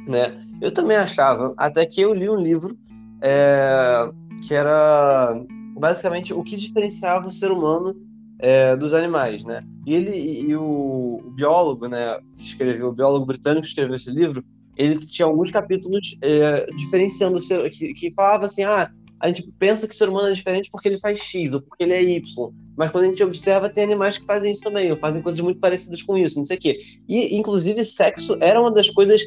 né? 0.07 0.33
Eu 0.61 0.73
também 0.73 0.97
achava, 0.97 1.53
até 1.57 1.85
que 1.85 2.01
eu 2.01 2.15
li 2.15 2.29
um 2.29 2.41
livro 2.41 2.79
é, 3.21 4.09
que 4.47 4.55
era 4.55 5.35
basicamente 5.77 6.33
o 6.33 6.43
que 6.43 6.57
diferenciava 6.57 7.27
o 7.27 7.33
ser 7.33 7.51
humano 7.51 7.95
é, 8.39 8.77
dos 8.77 8.93
animais, 8.95 9.45
né? 9.45 9.63
E 9.87 9.95
ele 9.95 10.17
e 10.17 10.57
o, 10.57 11.23
o, 11.25 11.31
biólogo, 11.31 11.87
né, 11.89 12.19
que 12.37 12.43
escreveu, 12.43 12.89
o 12.89 12.93
biólogo 12.93 13.27
britânico 13.27 13.63
que 13.63 13.69
escreveu 13.69 13.95
esse 13.95 14.11
livro, 14.11 14.45
ele 14.77 14.99
tinha 14.99 15.27
alguns 15.27 15.51
capítulos 15.51 16.17
é, 16.21 16.67
diferenciando 16.77 17.37
o 17.37 17.41
ser, 17.41 17.69
que, 17.71 17.93
que 17.93 18.13
falava 18.13 18.47
assim, 18.47 18.65
ah, 18.65 18.91
a 19.21 19.29
gente 19.29 19.49
pensa 19.59 19.87
que 19.87 19.95
o 19.95 19.97
ser 19.97 20.09
humano 20.09 20.29
é 20.29 20.33
diferente 20.33 20.69
porque 20.71 20.89
ele 20.89 20.99
faz 20.99 21.19
X 21.19 21.55
ou 21.55 21.63
porque 21.63 21.85
ele 21.85 21.95
é 21.95 22.03
Y, 22.03 22.53
mas 22.77 22.91
quando 22.91 23.05
a 23.05 23.07
gente 23.09 23.23
observa 23.23 23.71
tem 23.71 23.85
animais 23.85 24.19
que 24.19 24.27
fazem 24.27 24.51
isso 24.53 24.63
também, 24.63 24.91
ou 24.91 24.99
fazem 24.99 25.23
coisas 25.23 25.41
muito 25.41 25.61
parecidas 25.61 26.03
com 26.03 26.17
isso, 26.17 26.39
não 26.39 26.45
sei 26.45 26.57
o 26.57 26.61
quê. 26.61 26.77
E 27.09 27.37
inclusive 27.37 27.85
sexo 27.85 28.37
era 28.43 28.61
uma 28.61 28.73
das 28.73 28.91
coisas 28.91 29.23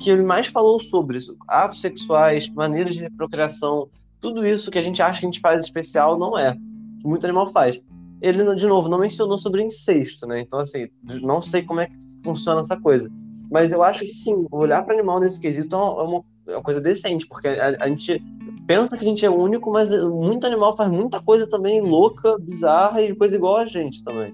que 0.00 0.10
ele 0.10 0.22
mais 0.22 0.46
falou 0.46 0.80
sobre 0.80 1.18
isso, 1.18 1.36
atos 1.48 1.80
sexuais, 1.80 2.48
maneiras 2.48 2.94
de 2.94 3.10
procriação, 3.10 3.88
tudo 4.20 4.46
isso 4.46 4.70
que 4.70 4.78
a 4.78 4.82
gente 4.82 5.02
acha 5.02 5.20
que 5.20 5.26
a 5.26 5.30
gente 5.30 5.40
faz 5.40 5.60
especial 5.60 6.18
não 6.18 6.38
é, 6.38 6.54
que 7.00 7.06
muito 7.06 7.24
animal 7.24 7.50
faz 7.50 7.82
ele, 8.22 8.54
de 8.54 8.66
novo, 8.66 8.88
não 8.88 8.98
mencionou 8.98 9.36
sobre 9.36 9.62
incesto, 9.62 10.26
né? 10.26 10.40
Então, 10.40 10.60
assim, 10.60 10.88
não 11.22 11.42
sei 11.42 11.62
como 11.62 11.80
é 11.80 11.86
que 11.86 11.96
funciona 12.22 12.60
essa 12.60 12.76
coisa. 12.80 13.10
Mas 13.50 13.72
eu 13.72 13.82
acho 13.82 14.00
que, 14.00 14.06
sim, 14.06 14.46
olhar 14.50 14.84
para 14.84 14.94
animal 14.94 15.18
nesse 15.18 15.40
quesito 15.40 15.74
é 15.74 15.78
uma, 15.78 16.24
é 16.48 16.52
uma 16.52 16.62
coisa 16.62 16.80
decente, 16.80 17.26
porque 17.26 17.48
a, 17.48 17.76
a, 17.80 17.88
gente 17.88 18.22
pensa 18.66 18.96
que 18.96 19.04
a 19.04 19.08
gente 19.08 19.26
é 19.26 19.30
único, 19.30 19.70
mas 19.72 19.90
muito 19.90 20.46
animal 20.46 20.76
faz 20.76 20.90
muita 20.90 21.20
coisa 21.20 21.48
também 21.48 21.80
louca, 21.80 22.38
bizarra 22.38 23.02
e 23.02 23.14
coisa 23.14 23.34
igual 23.34 23.56
a 23.56 23.66
gente 23.66 24.02
também. 24.04 24.32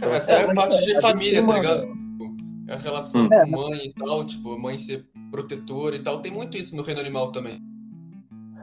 Cara, 0.00 0.16
até 0.16 0.42
é, 0.42 0.54
parte 0.54 0.82
de 0.82 1.00
família, 1.00 1.46
tá 1.46 1.54
ligado? 1.54 1.88
A 2.68 2.76
relação 2.76 3.24
hum. 3.24 3.28
com 3.28 3.50
mãe 3.50 3.80
e 3.84 3.92
tal, 3.92 4.24
tipo, 4.24 4.58
mãe 4.58 4.78
ser 4.78 5.06
protetora 5.30 5.94
e 5.94 5.98
tal, 5.98 6.20
tem 6.20 6.32
muito 6.32 6.56
isso 6.56 6.74
no 6.74 6.82
reino 6.82 7.00
animal 7.00 7.30
também. 7.30 7.60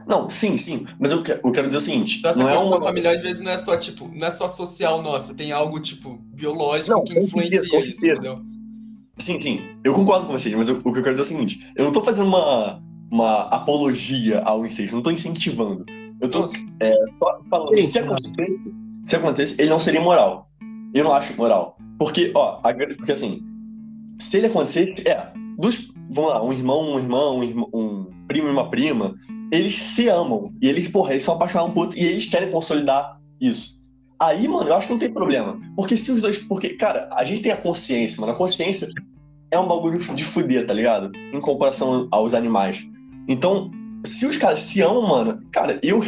Não, 0.06 0.28
sim, 0.28 0.56
sim. 0.56 0.86
Mas 0.98 1.12
eu, 1.12 1.18
eu 1.18 1.52
quero 1.52 1.66
dizer 1.66 1.78
o 1.78 1.80
seguinte. 1.80 2.18
Então, 2.18 2.30
essa 2.30 2.42
não 2.42 2.50
é 2.50 2.58
uma 2.58 2.80
familiar, 2.80 3.16
às 3.16 3.22
vezes, 3.22 3.40
não 3.40 3.50
é 3.50 3.58
só, 3.58 3.76
tipo, 3.76 4.10
não 4.14 4.26
é 4.26 4.30
só 4.30 4.48
social 4.48 5.02
nossa, 5.02 5.34
tem 5.34 5.52
algo, 5.52 5.80
tipo, 5.80 6.18
biológico 6.34 6.90
não, 6.90 7.04
que 7.04 7.18
influencia 7.18 7.60
certeza, 7.60 7.86
isso, 7.86 8.06
entendeu? 8.06 8.40
Sim, 9.18 9.40
sim. 9.40 9.60
Eu 9.82 9.94
concordo 9.94 10.26
com 10.26 10.32
vocês, 10.32 10.54
mas 10.54 10.68
eu, 10.68 10.76
o 10.76 10.92
que 10.92 10.98
eu 10.98 11.02
quero 11.02 11.16
dizer 11.16 11.20
é 11.20 11.22
o 11.22 11.38
seguinte: 11.38 11.66
eu 11.76 11.84
não 11.84 11.92
tô 11.92 12.02
fazendo 12.02 12.26
uma, 12.26 12.82
uma 13.10 13.42
apologia 13.42 14.40
ao 14.40 14.64
incesto, 14.64 14.94
não 14.94 15.02
tô 15.02 15.10
incentivando. 15.10 15.84
Eu 16.20 16.28
tô 16.28 16.46
é, 16.80 16.92
falando, 17.50 17.76
sim, 17.76 17.86
se 17.86 17.98
acontece, 17.98 18.74
se 19.04 19.16
acontece, 19.16 19.54
ele 19.58 19.70
não 19.70 19.80
seria 19.80 20.00
moral. 20.00 20.50
Eu 20.92 21.04
não 21.04 21.14
acho 21.14 21.36
moral. 21.36 21.76
Porque, 21.98 22.30
ó, 22.34 22.60
porque 22.96 23.12
assim, 23.12 23.42
se 24.18 24.38
ele 24.38 24.46
acontecer, 24.46 24.94
é, 25.06 25.28
dos, 25.58 25.92
vamos 26.10 26.30
lá, 26.32 26.42
um 26.42 26.52
irmão, 26.52 26.94
um 26.94 26.98
irmão, 26.98 27.38
um, 27.38 27.44
irmão, 27.44 27.68
um 27.72 28.10
primo 28.26 28.48
e 28.48 28.50
uma 28.50 28.70
prima, 28.70 29.14
eles 29.54 29.76
se 29.76 30.08
amam. 30.08 30.52
E 30.60 30.68
eles, 30.68 30.88
porra, 30.88 31.12
eles 31.12 31.22
são 31.22 31.34
apaixonados 31.34 31.70
um 31.70 31.74
por 31.74 31.80
outro 31.82 31.98
e 31.98 32.04
eles 32.04 32.26
querem 32.26 32.50
consolidar 32.50 33.20
isso. 33.40 33.74
Aí, 34.18 34.48
mano, 34.48 34.68
eu 34.68 34.74
acho 34.74 34.88
que 34.88 34.92
não 34.92 34.98
tem 34.98 35.12
problema. 35.12 35.60
Porque 35.76 35.96
se 35.96 36.10
os 36.10 36.20
dois. 36.20 36.38
Porque, 36.38 36.70
cara, 36.70 37.08
a 37.12 37.24
gente 37.24 37.42
tem 37.42 37.52
a 37.52 37.56
consciência, 37.56 38.20
mano. 38.20 38.32
A 38.32 38.36
consciência 38.36 38.88
é 39.50 39.58
um 39.58 39.66
bagulho 39.66 39.98
de 39.98 40.24
fuder, 40.24 40.66
tá 40.66 40.72
ligado? 40.72 41.12
Em 41.32 41.40
comparação 41.40 42.08
aos 42.10 42.34
animais. 42.34 42.84
Então, 43.28 43.70
se 44.04 44.26
os 44.26 44.36
caras 44.36 44.60
se 44.60 44.80
amam, 44.82 45.06
mano, 45.06 45.40
cara, 45.52 45.78
eu. 45.82 46.00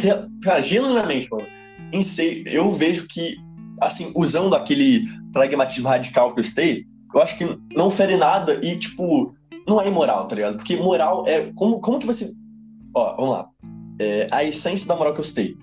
Genuinamente, 0.63 1.29
mano, 1.31 1.47
em 1.93 2.01
sei, 2.01 2.43
eu 2.47 2.71
vejo 2.73 3.07
que, 3.07 3.37
assim, 3.79 4.11
usando 4.13 4.55
aquele 4.55 5.07
pragmatismo 5.31 5.87
radical 5.87 6.33
que 6.33 6.41
eu 6.41 6.43
citei, 6.43 6.85
eu 7.13 7.21
acho 7.21 7.37
que 7.37 7.57
não 7.73 7.89
fere 7.89 8.17
nada 8.17 8.59
e, 8.61 8.77
tipo, 8.77 9.33
não 9.65 9.79
é 9.79 9.87
imoral, 9.87 10.27
tá 10.27 10.35
ligado? 10.35 10.57
Porque 10.57 10.75
moral 10.75 11.25
é. 11.27 11.49
Como, 11.55 11.79
como 11.79 11.99
que 11.99 12.05
você 12.05 12.29
Ó, 12.97 13.15
vamos 13.15 13.29
lá. 13.29 13.49
É, 13.99 14.27
a 14.31 14.43
essência 14.43 14.87
da 14.87 14.95
moral 14.95 15.13
que 15.13 15.19
eu 15.19 15.23
citei, 15.23 15.55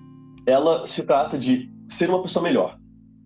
ela 0.47 0.87
se 0.87 1.03
trata 1.05 1.37
de 1.37 1.69
ser 1.89 2.09
uma 2.09 2.21
pessoa 2.21 2.41
melhor. 2.41 2.77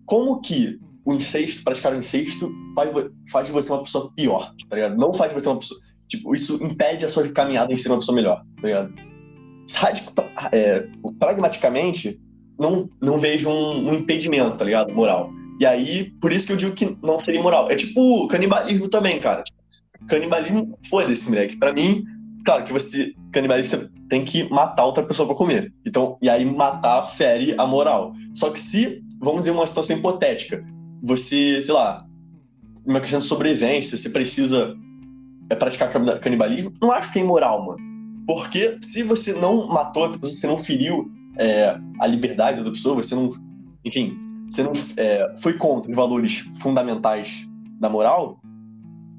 Como 0.04 0.40
que 0.40 0.80
o 1.04 1.14
incesto, 1.14 1.62
praticar 1.62 1.92
o 1.92 1.96
incesto, 1.96 2.50
faz, 2.74 2.90
faz 3.30 3.46
de 3.46 3.52
você 3.52 3.70
uma 3.72 3.84
pessoa 3.84 4.12
pior, 4.16 4.52
tá 4.68 4.74
ligado? 4.74 4.96
Não 4.96 5.14
faz 5.14 5.32
de 5.32 5.40
você 5.40 5.48
uma 5.48 5.58
pessoa. 5.58 5.78
Tipo, 6.08 6.34
isso 6.34 6.58
impede 6.60 7.04
a 7.04 7.08
sua 7.08 7.28
caminhada 7.28 7.72
em 7.72 7.76
ser 7.76 7.88
uma 7.88 7.98
pessoa 7.98 8.16
melhor, 8.16 8.42
tá 8.60 8.66
ligado? 8.66 8.92
É, 10.50 10.88
pragmaticamente, 11.20 12.20
não, 12.58 12.90
não 13.00 13.20
vejo 13.20 13.48
um, 13.48 13.90
um, 13.90 13.94
impedimento, 13.94 14.56
tá 14.56 14.64
ligado? 14.64 14.92
Moral. 14.92 15.30
E 15.60 15.66
aí, 15.66 16.10
por 16.20 16.32
isso 16.32 16.46
que 16.46 16.52
eu 16.52 16.56
digo 16.56 16.74
que 16.74 16.96
não 17.00 17.22
seria 17.24 17.40
moral. 17.40 17.70
É 17.70 17.76
tipo 17.76 18.26
canibalismo 18.26 18.88
também, 18.88 19.20
cara. 19.20 19.44
Canibalismo, 20.08 20.76
foda-se, 20.88 21.28
moleque. 21.28 21.56
Pra 21.56 21.72
mim, 21.72 22.04
claro 22.44 22.64
que 22.64 22.72
você, 22.72 23.14
canibalismo, 23.32 23.78
você 23.78 23.90
tem 24.08 24.24
que 24.24 24.48
matar 24.50 24.84
outra 24.84 25.04
pessoa 25.04 25.26
para 25.26 25.36
comer. 25.36 25.72
Então, 25.86 26.18
e 26.20 26.28
aí 26.28 26.44
matar 26.44 27.06
fere 27.06 27.54
a 27.58 27.66
moral. 27.66 28.12
Só 28.34 28.50
que 28.50 28.58
se, 28.58 29.02
vamos 29.20 29.40
dizer 29.40 29.52
uma 29.52 29.66
situação 29.66 29.96
hipotética, 29.96 30.64
você, 31.02 31.60
sei 31.60 31.74
lá, 31.74 32.04
uma 32.84 33.00
questão 33.00 33.20
de 33.20 33.26
sobrevivência, 33.26 33.96
você 33.96 34.10
precisa 34.10 34.76
é, 35.48 35.54
praticar 35.54 35.90
canibalismo, 36.20 36.72
não 36.80 36.92
acho 36.92 37.12
que 37.12 37.18
é 37.18 37.22
imoral, 37.22 37.64
mano. 37.64 37.90
Porque 38.26 38.78
se 38.80 39.02
você 39.02 39.32
não 39.32 39.68
matou, 39.68 40.12
você 40.18 40.46
não 40.46 40.58
feriu 40.58 41.10
é, 41.36 41.76
a 41.98 42.06
liberdade 42.06 42.62
da 42.62 42.70
pessoa, 42.70 42.94
você 42.94 43.14
não, 43.14 43.30
enfim, 43.84 44.16
você 44.48 44.62
não 44.62 44.72
é, 44.96 45.34
foi 45.38 45.54
contra 45.54 45.90
os 45.90 45.96
valores 45.96 46.40
fundamentais 46.60 47.44
da 47.80 47.88
moral, 47.88 48.40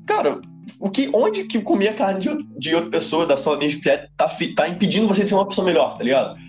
cara, 0.06 0.40
o 0.80 0.90
que, 0.90 1.10
onde 1.14 1.44
que 1.46 1.62
comer 1.62 1.90
a 1.90 1.94
carne 1.94 2.20
de, 2.20 2.44
de 2.58 2.76
outra 2.76 2.90
pessoa, 2.90 3.26
da 3.26 3.38
sua 3.38 3.58
mesma 3.58 3.82
pé, 3.82 4.10
tá, 4.18 4.30
tá 4.56 4.68
impedindo 4.68 5.08
você 5.08 5.24
de 5.24 5.30
ser 5.30 5.36
uma 5.36 5.48
pessoa 5.48 5.66
melhor, 5.66 5.98
tá 5.98 6.04
ligado? 6.04 6.40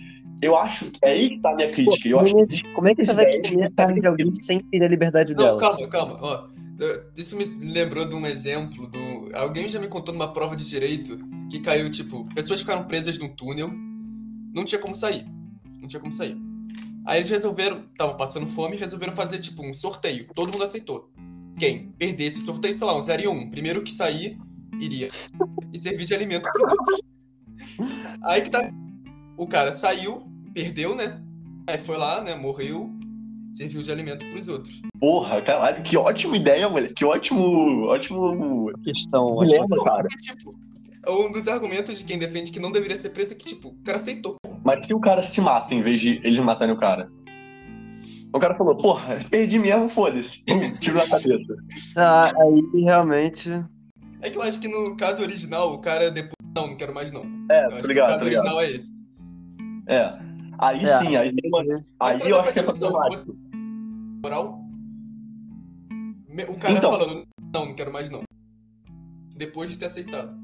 Eu 0.41 0.57
acho 0.57 0.91
que 0.91 0.99
é 1.03 1.11
aí 1.11 1.31
que 1.31 1.41
tá 1.41 1.51
a 1.51 1.55
minha 1.55 1.73
crítica. 1.73 1.97
Pô, 2.03 2.09
eu 2.09 2.21
acho 2.21 2.35
que 2.35 2.73
como 2.73 2.89
é 2.89 2.95
que 2.95 3.05
você 3.05 3.15
vai 3.15 3.31
comer 3.31 3.65
a 3.65 3.75
carne 3.77 4.01
de 4.01 4.07
alguém 4.07 4.35
sem 4.35 4.61
ferir 4.61 4.85
a 4.85 4.89
liberdade 4.89 5.35
Não, 5.35 5.45
dela? 5.45 5.61
calma, 5.61 5.89
calma. 5.89 6.19
Ó, 6.21 6.49
isso 7.17 7.37
me 7.37 7.45
lembrou 7.45 8.05
de 8.05 8.15
um 8.15 8.27
exemplo 8.27 8.89
do. 8.89 8.99
Alguém 9.35 9.69
já 9.69 9.79
me 9.79 9.87
contou 9.87 10.13
numa 10.13 10.33
prova 10.33 10.57
de 10.57 10.69
direito 10.69 11.17
que 11.49 11.61
caiu, 11.61 11.89
tipo, 11.91 12.25
pessoas 12.35 12.61
ficaram 12.61 12.85
presas 12.85 13.19
num 13.19 13.29
túnel, 13.29 13.71
não 14.53 14.65
tinha 14.65 14.81
como 14.81 14.97
sair. 14.97 15.25
Não 15.81 15.87
tinha 15.87 16.01
como 16.01 16.13
sair. 16.13 16.37
Aí 17.07 17.19
eles 17.19 17.31
resolveram, 17.31 17.85
estavam 17.93 18.17
passando 18.17 18.47
fome 18.47 18.77
e 18.77 18.81
resolveram 18.81 19.13
fazer, 19.13 19.39
tipo, 19.39 19.65
um 19.65 19.73
sorteio. 19.73 20.27
Todo 20.35 20.53
mundo 20.53 20.65
aceitou 20.65 21.11
quem 21.63 21.93
perdesse 21.97 22.39
esse 22.39 22.43
sorteio, 22.43 22.75
sei 22.75 22.85
lá, 22.85 22.99
um 22.99 23.01
0 23.01 23.23
e 23.23 23.29
1. 23.29 23.31
Um. 23.31 23.49
Primeiro 23.49 23.85
que 23.85 23.95
sair, 23.95 24.37
iria. 24.81 25.11
E 25.73 25.79
servir 25.79 26.05
de 26.05 26.13
alimento 26.13 26.51
pros 26.51 26.69
outros. 26.69 27.01
Aí 28.25 28.43
que 28.43 28.51
tá. 28.51 28.69
O 29.37 29.47
cara 29.47 29.71
saiu, 29.71 30.25
perdeu, 30.53 30.97
né? 30.97 31.23
Aí 31.69 31.79
foi 31.79 31.97
lá, 31.97 32.21
né? 32.21 32.35
Morreu, 32.35 32.91
serviu 33.53 33.81
de 33.81 33.93
alimento 33.93 34.27
pros 34.29 34.49
outros. 34.49 34.83
Porra, 34.99 35.41
caralho, 35.41 35.85
que 35.85 35.97
ótima 35.97 36.37
ideia, 36.37 36.69
moleque. 36.69 36.95
Que 36.95 37.05
ótimo. 37.05 37.85
Ótimo. 37.85 38.73
Questão, 38.83 39.37
ótimo, 39.37 39.85
cara. 39.85 40.03
Porque, 40.03 40.17
tipo, 40.17 40.59
um 41.09 41.31
dos 41.31 41.47
argumentos 41.47 42.01
de 42.01 42.05
quem 42.05 42.19
defende 42.19 42.51
que 42.51 42.59
não 42.59 42.73
deveria 42.73 42.99
ser 42.99 43.11
preso 43.11 43.35
é 43.35 43.37
que, 43.37 43.45
tipo, 43.45 43.69
o 43.69 43.85
cara 43.85 43.99
aceitou. 43.99 44.35
Mas 44.65 44.85
se 44.85 44.93
o 44.93 44.99
cara 44.99 45.23
se 45.23 45.41
mata 45.41 45.73
em 45.73 45.81
vez 45.81 46.01
de 46.01 46.21
eles 46.25 46.41
matarem 46.41 46.75
o 46.75 46.79
cara? 46.79 47.09
O 48.35 48.39
cara 48.39 48.55
falou, 48.55 48.77
porra, 48.77 49.21
perdi 49.31 49.59
mesmo, 49.59 49.89
foda-se. 49.89 50.43
Tiro 50.81 50.97
na 50.97 51.07
cabeça. 51.07 51.57
Ah, 51.97 52.33
aí 52.41 52.83
realmente. 52.83 53.51
É 54.23 54.31
que 54.31 54.39
eu 54.39 54.43
acho 54.43 54.61
que 54.61 54.69
no 54.69 54.97
caso 54.97 55.23
original, 55.23 55.73
o 55.73 55.81
cara 55.81 56.11
depois. 56.11 56.33
Não, 56.55 56.69
não 56.69 56.77
quero 56.77 56.95
mais 56.95 57.13
não. 57.13 57.25
É, 57.51 57.67
obrigado. 57.67 58.07
O 58.07 58.11
caso 58.11 58.23
obrigado. 58.23 58.47
original 58.47 58.61
é 58.61 58.71
esse. 58.71 58.93
É. 59.87 60.19
Aí 60.59 60.83
é. 60.83 60.99
sim, 60.99 61.17
aí 61.17 61.35
tem 61.35 61.51
uma. 61.51 61.63
Aí 62.01 62.31
eu 62.31 62.41
acho 62.41 62.53
que 62.53 62.59
é 62.61 62.63
problemático. 62.63 63.37
Moral? 64.23 64.61
O 66.49 66.57
cara 66.57 66.75
então, 66.75 66.93
falando, 66.93 67.27
não, 67.53 67.67
não 67.67 67.75
quero 67.75 67.93
mais 67.93 68.09
não. 68.09 68.23
Depois 69.37 69.71
de 69.71 69.79
ter 69.79 69.87
aceitado. 69.87 70.35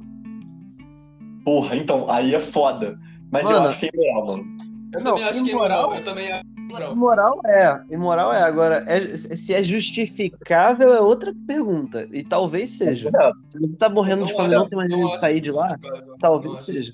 Porra, 1.45 1.77
então, 1.77 2.11
aí 2.11 2.35
é 2.35 2.41
foda. 2.41 2.99
Mas 3.31 3.45
mano, 3.45 3.57
eu 3.57 3.63
acho 3.71 3.79
que 3.79 3.87
é 3.87 3.91
imoral, 3.95 4.27
mano. 4.27 4.57
Eu 4.93 5.01
não, 5.03 5.13
também 5.13 5.29
acho 5.29 5.45
que 5.45 5.51
é 5.51 5.53
imoral, 5.53 5.95
eu 5.95 6.05
também 6.05 6.33
acho 6.33 6.58
Moral. 6.69 6.93
Imoral 6.93 7.41
é, 7.47 7.85
imoral 7.91 8.33
é. 8.33 8.43
Agora, 8.43 8.85
é- 8.87 9.01
se 9.17 9.55
é 9.55 9.65
justificável 9.65 10.89
é 10.93 11.01
outra 11.01 11.35
pergunta. 11.47 12.07
E 12.13 12.23
talvez 12.23 12.71
seja. 12.71 13.11
Se 13.49 13.59
você 13.59 13.77
tá 13.77 13.89
morrendo 13.89 14.25
de 14.27 14.33
fome 14.33 14.49
não 14.55 14.69
tem 14.69 14.77
mais 14.77 14.93
jeito 14.93 15.11
de 15.13 15.21
sair 15.21 15.41
de 15.41 15.51
lá, 15.51 15.77
talvez 16.21 16.53
não 16.53 16.61
seja. 16.61 16.93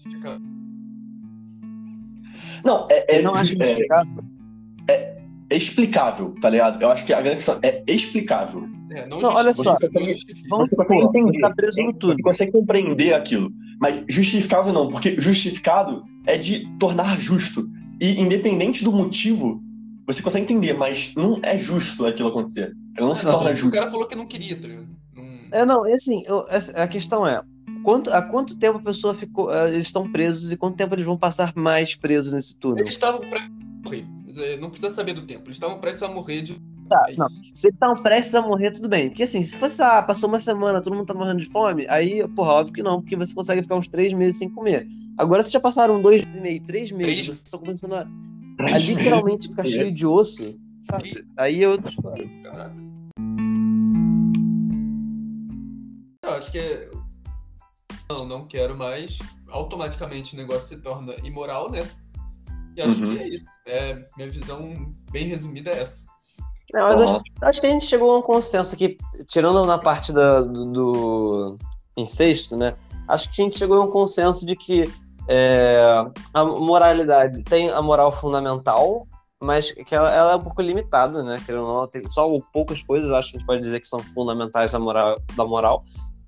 Não, 2.64 2.86
é, 2.90 3.18
é, 3.18 3.22
não 3.22 3.34
acho 3.34 3.54
é- 3.60 3.66
justificável. 3.66 4.24
é 4.88 5.20
explicável, 5.50 6.34
tá 6.40 6.48
ligado? 6.50 6.80
Eu 6.82 6.90
acho 6.90 7.04
que 7.04 7.12
a 7.12 7.20
grande 7.20 7.36
questão 7.36 7.58
é 7.62 7.82
explicável. 7.86 8.66
É, 8.92 9.06
não, 9.06 9.20
Não, 9.20 9.34
olha 9.34 9.54
só. 9.54 9.76
Vamos 10.48 10.70
Você 10.70 10.76
você 10.76 10.94
entender. 10.94 11.40
tá 11.40 11.50
preso 11.50 11.82
no 11.82 11.92
túnel. 11.94 12.16
Você 12.16 12.22
consegue 12.22 12.52
compreender 12.52 13.12
aquilo. 13.14 13.50
Mas 13.80 14.04
justificável 14.08 14.72
não, 14.72 14.90
porque 14.90 15.20
justificado 15.20 16.04
é 16.26 16.36
de 16.38 16.66
tornar 16.78 17.20
justo. 17.20 17.68
E 18.00 18.20
independente 18.20 18.82
do 18.84 18.92
motivo, 18.92 19.62
você 20.06 20.22
consegue 20.22 20.44
entender, 20.44 20.72
mas 20.74 21.12
não 21.16 21.40
é 21.42 21.56
justo 21.58 22.04
aquilo 22.06 22.28
acontecer. 22.28 22.72
Ela 22.96 23.08
não 23.08 23.14
se 23.14 23.24
Não, 23.24 23.32
torna 23.32 23.50
o 23.50 23.54
justo. 23.54 23.72
cara 23.74 23.90
falou 23.90 24.06
que 24.06 24.14
não 24.14 24.26
queria, 24.26 24.56
tá 24.56 24.68
ligado? 24.68 24.88
Não... 25.14 25.24
É, 25.52 25.64
não, 25.64 25.86
é 25.86 25.94
assim, 25.94 26.22
eu- 26.26 26.44
a 26.76 26.86
questão 26.88 27.26
é, 27.26 27.42
quanto, 27.82 28.10
há 28.10 28.22
quanto 28.22 28.58
tempo 28.58 28.78
a 28.78 28.82
pessoa 28.82 29.14
ficou, 29.14 29.52
eh, 29.52 29.74
eles 29.74 29.86
estão 29.86 30.10
presos 30.10 30.50
e 30.52 30.56
quanto 30.56 30.76
tempo 30.76 30.94
eles 30.94 31.06
vão 31.06 31.16
passar 31.18 31.52
mais 31.56 31.94
presos 31.94 32.32
nesse 32.32 32.58
túnel? 32.58 32.80
Eles 32.84 32.94
estavam 32.94 33.20
prestes 33.28 33.50
a 33.50 33.84
morrer. 33.84 34.06
Não 34.60 34.68
precisa 34.70 34.90
saber 34.90 35.12
do 35.14 35.22
tempo. 35.22 35.44
Eles 35.46 35.56
estavam 35.56 35.78
prestes 35.78 36.02
a 36.02 36.08
morrer 36.08 36.42
de. 36.42 36.54
Tá, 36.88 37.02
É 37.08 37.16
não. 37.16 37.28
Se 37.28 37.66
eles 37.68 37.76
estavam 37.76 37.94
prestes 37.96 38.34
a 38.34 38.42
morrer, 38.42 38.72
tudo 38.72 38.88
bem. 38.88 39.08
Porque 39.08 39.22
assim, 39.22 39.40
se 39.40 39.56
fosse, 39.56 39.80
ah, 39.80 40.02
passou 40.02 40.28
uma 40.28 40.40
semana, 40.40 40.82
todo 40.82 40.94
mundo 40.94 41.06
tá 41.06 41.14
morrendo 41.14 41.38
de 41.40 41.46
fome, 41.46 41.86
aí, 41.88 42.26
porra, 42.28 42.52
óbvio 42.54 42.74
que 42.74 42.82
não, 42.82 43.00
porque 43.00 43.16
você 43.16 43.32
consegue 43.34 43.62
ficar 43.62 43.76
uns 43.76 43.88
três 43.88 44.12
meses 44.12 44.36
sem 44.36 44.50
comer. 44.50 44.86
Agora, 45.16 45.42
se 45.44 45.50
já 45.52 45.60
passaram 45.60 46.02
dois 46.02 46.24
meses 46.24 46.38
e 46.38 46.42
meio, 46.42 46.62
três 46.64 46.90
meses, 46.90 47.06
Três- 47.12 47.26
vocês 47.26 47.38
estão 47.44 47.60
começando 47.60 47.94
a 47.94 48.06
literalmente 48.58 49.48
ficar 49.48 49.64
cheio 49.64 49.92
de 49.94 50.06
osso, 50.06 50.58
sabe? 50.80 51.12
Aí 51.38 51.62
história. 51.90 52.28
Caraca. 52.42 52.74
Eu 56.22 56.30
acho 56.30 56.50
que 56.52 56.58
é. 56.58 56.90
Não, 58.10 58.26
não 58.26 58.46
quero 58.46 58.76
mais. 58.76 59.18
Automaticamente 59.48 60.34
o 60.34 60.38
negócio 60.38 60.76
se 60.76 60.82
torna 60.82 61.14
imoral, 61.24 61.70
né? 61.70 61.88
E 62.76 62.82
acho 62.82 63.04
Uhum. 63.04 63.16
que 63.16 63.22
é 63.22 63.28
isso. 63.28 63.46
É, 63.66 64.08
minha 64.16 64.30
visão 64.30 64.92
bem 65.10 65.26
resumida 65.26 65.70
é 65.70 65.80
essa. 65.80 66.06
Não, 66.72 66.82
mas 66.82 67.00
acho, 67.00 67.22
acho 67.42 67.60
que 67.60 67.66
a 67.66 67.70
gente 67.70 67.84
chegou 67.86 68.10
a 68.12 68.18
um 68.18 68.22
consenso 68.22 68.74
aqui, 68.74 68.96
tirando 69.28 69.64
na 69.64 69.78
parte 69.78 70.12
da- 70.12 70.40
do, 70.40 70.64
do 70.66 71.56
incesto, 71.96 72.56
né? 72.56 72.74
Acho 73.06 73.30
que 73.32 73.40
a 73.42 73.44
gente 73.44 73.58
chegou 73.58 73.80
a 73.80 73.84
um 73.84 73.90
consenso 73.90 74.44
de 74.44 74.56
que 74.56 74.90
é, 75.28 76.06
a 76.32 76.44
moralidade 76.44 77.42
tem 77.42 77.70
a 77.70 77.80
moral 77.80 78.12
fundamental, 78.12 79.06
mas 79.42 79.72
que 79.72 79.94
ela, 79.94 80.10
ela 80.12 80.32
é 80.32 80.36
um 80.36 80.40
pouco 80.42 80.62
limitada, 80.62 81.22
né? 81.22 81.40
Ou 81.50 81.54
não, 81.54 81.86
tem 81.86 82.08
só 82.08 82.28
poucas 82.52 82.82
coisas, 82.82 83.10
acho 83.10 83.30
que 83.30 83.36
a 83.36 83.38
gente 83.40 83.46
pode 83.46 83.62
dizer 83.62 83.80
que 83.80 83.88
são 83.88 84.00
fundamentais 84.00 84.72
da 84.72 84.78
moral. 84.78 85.18
Da 85.36 85.44
moral. 85.44 85.82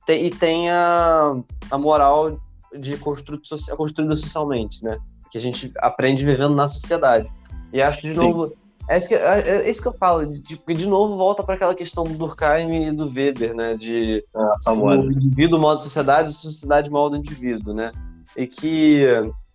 Tem- 0.07 0.27
e 0.27 0.31
tem 0.31 0.71
a, 0.71 1.35
a 1.71 1.79
moral 1.79 2.39
de 2.79 2.97
construída 2.99 4.15
socialmente, 4.15 4.85
né? 4.85 4.99
Que 5.31 5.39
a 5.39 5.41
gente 5.41 5.73
aprende 5.79 6.25
vivendo 6.25 6.55
na 6.55 6.69
sociedade. 6.69 7.31
E 7.73 7.83
acho, 7.83 8.03
de 8.03 8.11
Sim. 8.11 8.17
novo, 8.17 8.53
é 8.89 8.99
isso 8.99 9.09
que, 9.09 9.15
é, 9.15 9.41
é 9.41 9.71
isso 9.71 9.83
que 9.83 9.89
eu 9.89 9.95
falo, 9.95 10.27
de, 10.27 10.57
de 10.57 10.87
novo 10.87 11.17
volta 11.17 11.43
para 11.43 11.55
aquela 11.55 11.75
questão 11.75 12.05
do 12.05 12.15
Durkheim 12.15 12.87
e 12.87 12.93
do 12.93 13.07
Weber, 13.13 13.55
né? 13.55 13.75
De 13.75 14.25
A 14.35 14.57
famosa. 14.63 15.09
o 15.09 15.13
indivíduo 15.13 15.59
modo 15.59 15.83
sociedade, 15.83 16.29
a 16.29 16.33
sociedade 16.33 16.89
modo 16.91 17.17
indivíduo, 17.17 17.75
né? 17.75 17.91
E 18.37 18.47
que, 18.47 19.05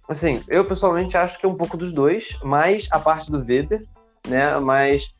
assim, 0.09 0.41
eu 0.47 0.65
pessoalmente 0.65 1.15
acho 1.15 1.39
que 1.39 1.45
é 1.45 1.49
um 1.49 1.55
pouco 1.55 1.77
dos 1.77 1.91
dois, 1.91 2.37
mais 2.43 2.87
a 2.91 2.99
parte 2.99 3.31
do 3.31 3.37
Weber, 3.37 3.81
né? 4.27 4.57
Mas, 4.59 5.13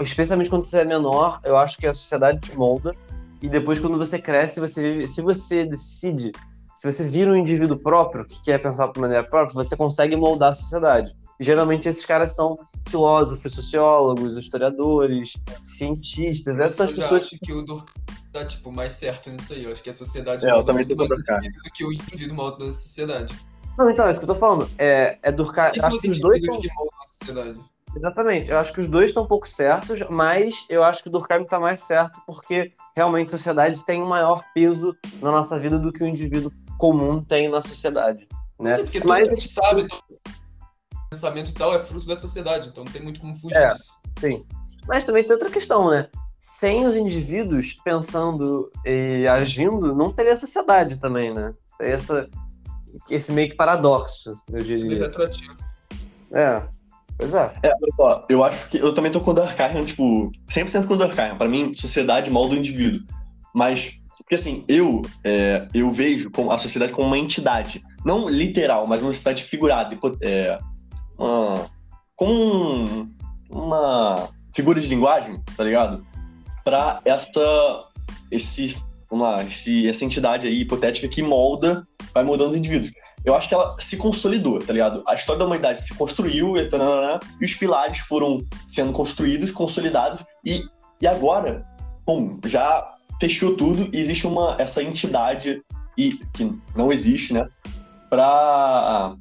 especialmente 0.00 0.50
quando 0.50 0.66
você 0.66 0.80
é 0.80 0.84
menor, 0.84 1.40
eu 1.44 1.56
acho 1.56 1.78
que 1.78 1.86
a 1.86 1.94
sociedade 1.94 2.40
te 2.40 2.56
molda. 2.56 2.94
E 3.40 3.48
depois, 3.48 3.78
quando 3.78 3.96
você 3.96 4.18
cresce, 4.18 4.60
você 4.60 4.82
vive, 4.82 5.08
se 5.08 5.22
você 5.22 5.64
decide, 5.64 6.32
se 6.74 6.92
você 6.92 7.08
vira 7.08 7.30
um 7.30 7.36
indivíduo 7.36 7.78
próprio, 7.78 8.26
que 8.26 8.42
quer 8.42 8.58
pensar 8.58 8.92
de 8.92 9.00
maneira 9.00 9.24
própria, 9.24 9.54
você 9.54 9.76
consegue 9.76 10.16
moldar 10.16 10.50
a 10.50 10.54
sociedade. 10.54 11.16
Geralmente 11.40 11.88
esses 11.88 12.04
caras 12.04 12.34
são 12.34 12.58
filósofos, 12.88 13.52
sociólogos, 13.52 14.36
historiadores, 14.36 15.34
cientistas, 15.62 16.58
essas 16.58 16.90
eu 16.90 16.96
pessoas 16.96 17.24
acho 17.24 17.38
que 17.38 17.52
o 17.52 17.62
Durkheim 17.62 17.97
tá, 18.32 18.44
tipo, 18.44 18.70
mais 18.70 18.92
certo 18.92 19.30
nisso 19.30 19.52
aí. 19.52 19.64
Eu 19.64 19.72
acho 19.72 19.82
que 19.82 19.90
a 19.90 19.94
sociedade 19.94 20.46
É, 20.46 20.50
eu 20.50 20.64
também 20.64 20.86
muito 20.86 20.96
mais 20.96 21.08
do 21.08 21.22
que 21.74 21.84
o 21.84 21.92
indivíduo 21.92 22.36
molda 22.36 22.64
a 22.64 22.72
sociedade. 22.72 23.34
Não, 23.76 23.88
então, 23.90 24.06
é 24.06 24.10
isso 24.10 24.18
que 24.18 24.24
eu 24.24 24.34
tô 24.34 24.40
falando. 24.40 24.68
É, 24.78 25.18
é 25.22 25.30
Durkheim. 25.30 25.72
São 25.74 25.86
acho 25.86 25.96
os 25.96 26.02
que 26.02 26.10
os 26.10 26.20
dois 26.20 26.38
estão. 26.38 26.60
que 26.60 26.68
moldam 26.74 26.98
a 27.00 27.06
sociedade? 27.06 27.60
Exatamente. 27.96 28.50
Eu 28.50 28.58
acho 28.58 28.72
que 28.72 28.80
os 28.80 28.88
dois 28.88 29.06
estão 29.10 29.22
um 29.22 29.26
pouco 29.26 29.48
certos, 29.48 30.00
mas 30.10 30.66
eu 30.68 30.82
acho 30.82 31.02
que 31.02 31.08
o 31.08 31.12
Durkheim 31.12 31.44
tá 31.44 31.58
mais 31.60 31.80
certo 31.80 32.20
porque 32.26 32.72
realmente 32.96 33.28
a 33.28 33.38
sociedade 33.38 33.84
tem 33.84 34.02
um 34.02 34.06
maior 34.08 34.44
peso 34.52 34.94
na 35.22 35.30
nossa 35.30 35.58
vida 35.58 35.78
do 35.78 35.92
que 35.92 36.02
o 36.02 36.06
indivíduo 36.06 36.52
comum 36.76 37.22
tem 37.22 37.48
na 37.48 37.62
sociedade. 37.62 38.28
Né? 38.58 38.74
Sim, 38.74 38.82
porque 38.84 39.00
todo 39.00 39.08
Mas 39.08 39.28
mundo 39.28 39.40
sabe, 39.40 39.86
todo 39.86 40.02
pensamento 41.10 41.50
e 41.50 41.54
tal 41.54 41.74
é 41.74 41.78
fruto 41.78 42.06
da 42.06 42.16
sociedade, 42.16 42.68
então 42.68 42.84
não 42.84 42.92
tem 42.92 43.02
muito 43.02 43.20
como 43.20 43.34
fugir 43.34 43.56
É. 43.56 43.72
disso. 43.72 43.92
Mas 44.86 45.04
também 45.04 45.22
tem 45.22 45.32
outra 45.32 45.50
questão, 45.50 45.90
né? 45.90 46.08
Sem 46.38 46.86
os 46.86 46.94
indivíduos 46.96 47.74
pensando 47.84 48.70
e 48.84 49.26
agindo, 49.26 49.94
não 49.94 50.12
teria 50.12 50.36
sociedade 50.36 50.98
também, 50.98 51.34
né? 51.34 51.52
Teria 51.76 51.94
essa, 51.94 52.28
esse 53.10 53.32
meio 53.32 53.48
que 53.50 53.56
paradoxo, 53.56 54.30
eu 54.30 54.52
Meio 54.52 54.64
diria. 54.64 55.02
retroativo. 55.04 55.56
É, 56.32 56.62
pois 57.16 57.34
é. 57.34 57.54
É, 57.62 57.72
eu 58.28 58.44
acho 58.44 58.68
que 58.68 58.78
eu 58.78 58.94
também 58.94 59.10
tô 59.10 59.20
com 59.20 59.32
o 59.32 59.34
Durkheim, 59.34 59.84
tipo, 59.84 60.30
100% 60.48 60.86
com 60.86 60.94
o 60.94 60.96
Durkheim. 60.96 61.36
Pra 61.36 61.48
mim, 61.48 61.72
sociedade 61.74 62.30
molda 62.30 62.54
o 62.54 62.58
indivíduo. 62.58 63.02
Mas, 63.54 63.94
porque 64.18 64.34
assim, 64.36 64.64
eu, 64.68 65.02
é, 65.24 65.66
eu 65.74 65.90
vejo 65.90 66.30
a 66.50 66.58
sociedade 66.58 66.92
como 66.92 67.06
uma 67.08 67.18
entidade. 67.18 67.82
Não 68.04 68.28
literal, 68.28 68.86
mas 68.86 69.02
uma 69.02 69.10
entidade 69.10 69.42
figurada. 69.42 69.98
É, 70.20 70.58
uma, 71.18 71.66
como 72.14 72.32
um- 72.32 73.14
uma 73.50 74.28
figura 74.54 74.80
de 74.80 74.88
linguagem, 74.88 75.42
tá 75.56 75.64
ligado? 75.64 76.06
Pra 76.68 77.00
essa, 77.02 77.86
esse, 78.30 78.76
vamos 79.10 79.26
lá, 79.26 79.42
esse, 79.42 79.88
essa 79.88 80.04
entidade 80.04 80.46
aí 80.46 80.60
hipotética 80.60 81.08
que 81.08 81.22
molda, 81.22 81.82
vai 82.12 82.22
moldando 82.22 82.50
os 82.50 82.56
indivíduos 82.56 82.92
eu 83.24 83.34
acho 83.34 83.48
que 83.48 83.54
ela 83.54 83.76
se 83.78 83.96
consolidou, 83.96 84.58
tá 84.60 84.72
ligado? 84.72 85.02
A 85.06 85.14
história 85.14 85.38
da 85.38 85.44
humanidade 85.44 85.82
se 85.82 85.94
construiu 85.94 86.56
e, 86.56 86.68
e 87.40 87.44
os 87.44 87.54
pilares 87.54 87.98
foram 87.98 88.42
sendo 88.66 88.92
construídos, 88.92 89.50
consolidados 89.50 90.20
e, 90.44 90.62
e 91.00 91.06
agora, 91.06 91.62
pum, 92.06 92.38
já 92.46 92.86
fechou 93.20 93.56
tudo 93.56 93.88
e 93.92 93.98
existe 93.98 94.26
uma 94.26 94.56
essa 94.58 94.82
entidade 94.82 95.62
e 95.96 96.10
que 96.32 96.52
não 96.76 96.92
existe, 96.92 97.34
né? 97.34 97.48
Pra 98.08 99.14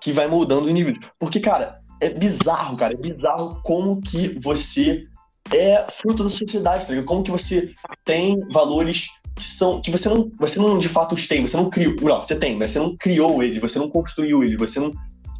que 0.00 0.12
vai 0.12 0.26
moldando 0.26 0.66
o 0.66 0.70
indivíduo. 0.70 1.02
Porque, 1.18 1.40
cara, 1.40 1.80
é 2.00 2.10
bizarro, 2.10 2.76
cara, 2.76 2.92
é 2.92 2.96
bizarro 2.96 3.60
como 3.64 4.00
que 4.00 4.38
você 4.38 5.06
é 5.52 5.86
fruto 5.90 6.24
da 6.24 6.30
sociedade, 6.30 6.86
tá? 6.86 7.02
Como 7.02 7.22
que 7.22 7.30
você 7.30 7.72
tem 8.04 8.40
valores 8.50 9.08
que 9.34 9.44
são 9.44 9.80
que 9.82 9.90
você 9.90 10.08
não 10.08 10.30
você 10.38 10.58
não 10.58 10.78
de 10.78 10.88
fato 10.88 11.14
os 11.14 11.26
tem, 11.28 11.46
você 11.46 11.56
não 11.56 11.68
criou, 11.68 11.94
melhor, 12.00 12.24
você 12.24 12.38
tem, 12.38 12.56
mas 12.56 12.70
você 12.70 12.78
não 12.78 12.96
criou 12.96 13.42
eles, 13.42 13.60
você 13.60 13.78
não 13.78 13.88
construiu 13.88 14.42
eles, 14.42 14.58
você 14.58 14.80
não 14.80 14.92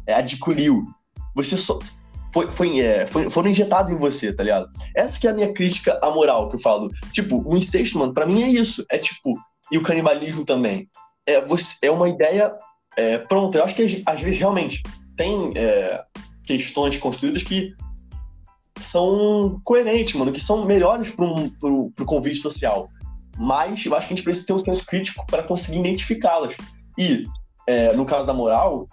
é, 0.05 0.13
adquiriu, 0.13 0.83
você 1.35 1.57
só 1.57 1.79
foi, 2.33 2.51
foi, 2.51 2.79
é, 2.79 3.07
foi- 3.07 3.29
foram 3.29 3.49
injetados 3.49 3.91
em 3.91 3.95
você, 3.97 4.31
tá 4.31 4.43
ligado? 4.43 4.67
Essa 4.95 5.19
que 5.19 5.27
é 5.27 5.31
a 5.31 5.33
minha 5.33 5.51
crítica 5.51 5.97
à 6.03 6.11
moral 6.11 6.49
que 6.49 6.57
eu 6.57 6.59
falo. 6.59 6.91
Tipo, 7.11 7.41
o 7.43 7.57
incesto, 7.57 7.97
mano, 7.97 8.13
pra 8.13 8.27
mim 8.27 8.43
é 8.43 8.49
isso, 8.49 8.85
é 8.91 8.97
tipo 8.97 9.35
e 9.71 9.77
o 9.77 9.83
canibalismo 9.83 10.45
também. 10.45 10.87
É 11.25 11.41
você 11.43 11.75
é 11.81 11.91
uma 11.91 12.07
ideia 12.07 12.53
é. 12.97 13.23
Eu 13.53 13.63
acho 13.63 13.75
que 13.75 14.03
às 14.05 14.21
vezes 14.21 14.39
realmente 14.39 14.81
tem 15.15 15.51
é, 15.55 16.01
questões 16.45 16.97
construídas 16.97 17.43
que 17.43 17.73
são 18.83 19.59
coerentes, 19.63 20.13
mano, 20.13 20.31
que 20.31 20.39
são 20.39 20.65
melhores 20.65 21.11
pro, 21.11 21.49
pro 21.59 22.05
convívio 22.05 22.41
social 22.41 22.89
mas 23.37 23.85
eu 23.85 23.95
acho 23.95 24.07
que 24.07 24.13
a 24.13 24.15
gente 24.15 24.23
precisa 24.23 24.47
ter 24.47 24.53
um 24.53 24.59
senso 24.59 24.85
crítico 24.85 25.25
para 25.27 25.43
conseguir 25.43 25.79
identificá-las. 25.79 26.55
E, 26.97 27.25
é, 27.67 27.93
no 27.93 28.05
caso 28.05 28.25
da 28.25 28.33
moral, 28.33 28.87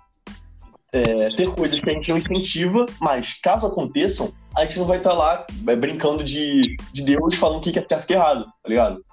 é, 0.92 1.34
ter 1.34 1.50
coisas 1.50 1.80
que 1.80 1.90
a 1.90 1.94
gente 1.94 2.10
não 2.10 2.18
incentiva, 2.18 2.86
mas 3.00 3.40
caso 3.42 3.66
aconteçam, 3.66 4.32
a 4.54 4.64
gente 4.64 4.78
não 4.78 4.86
vai 4.86 4.98
estar 4.98 5.12
lá 5.12 5.46
é, 5.66 5.76
brincando 5.76 6.22
de, 6.22 6.62
de 6.92 7.02
Deus 7.02 7.34
falando 7.34 7.58
o 7.58 7.60
que 7.60 7.78
é 7.78 7.84
certo 7.88 8.10
e 8.10 8.14
o 8.14 8.16
errado, 8.16 8.44
tá 8.44 8.68
ligado? 8.68 9.04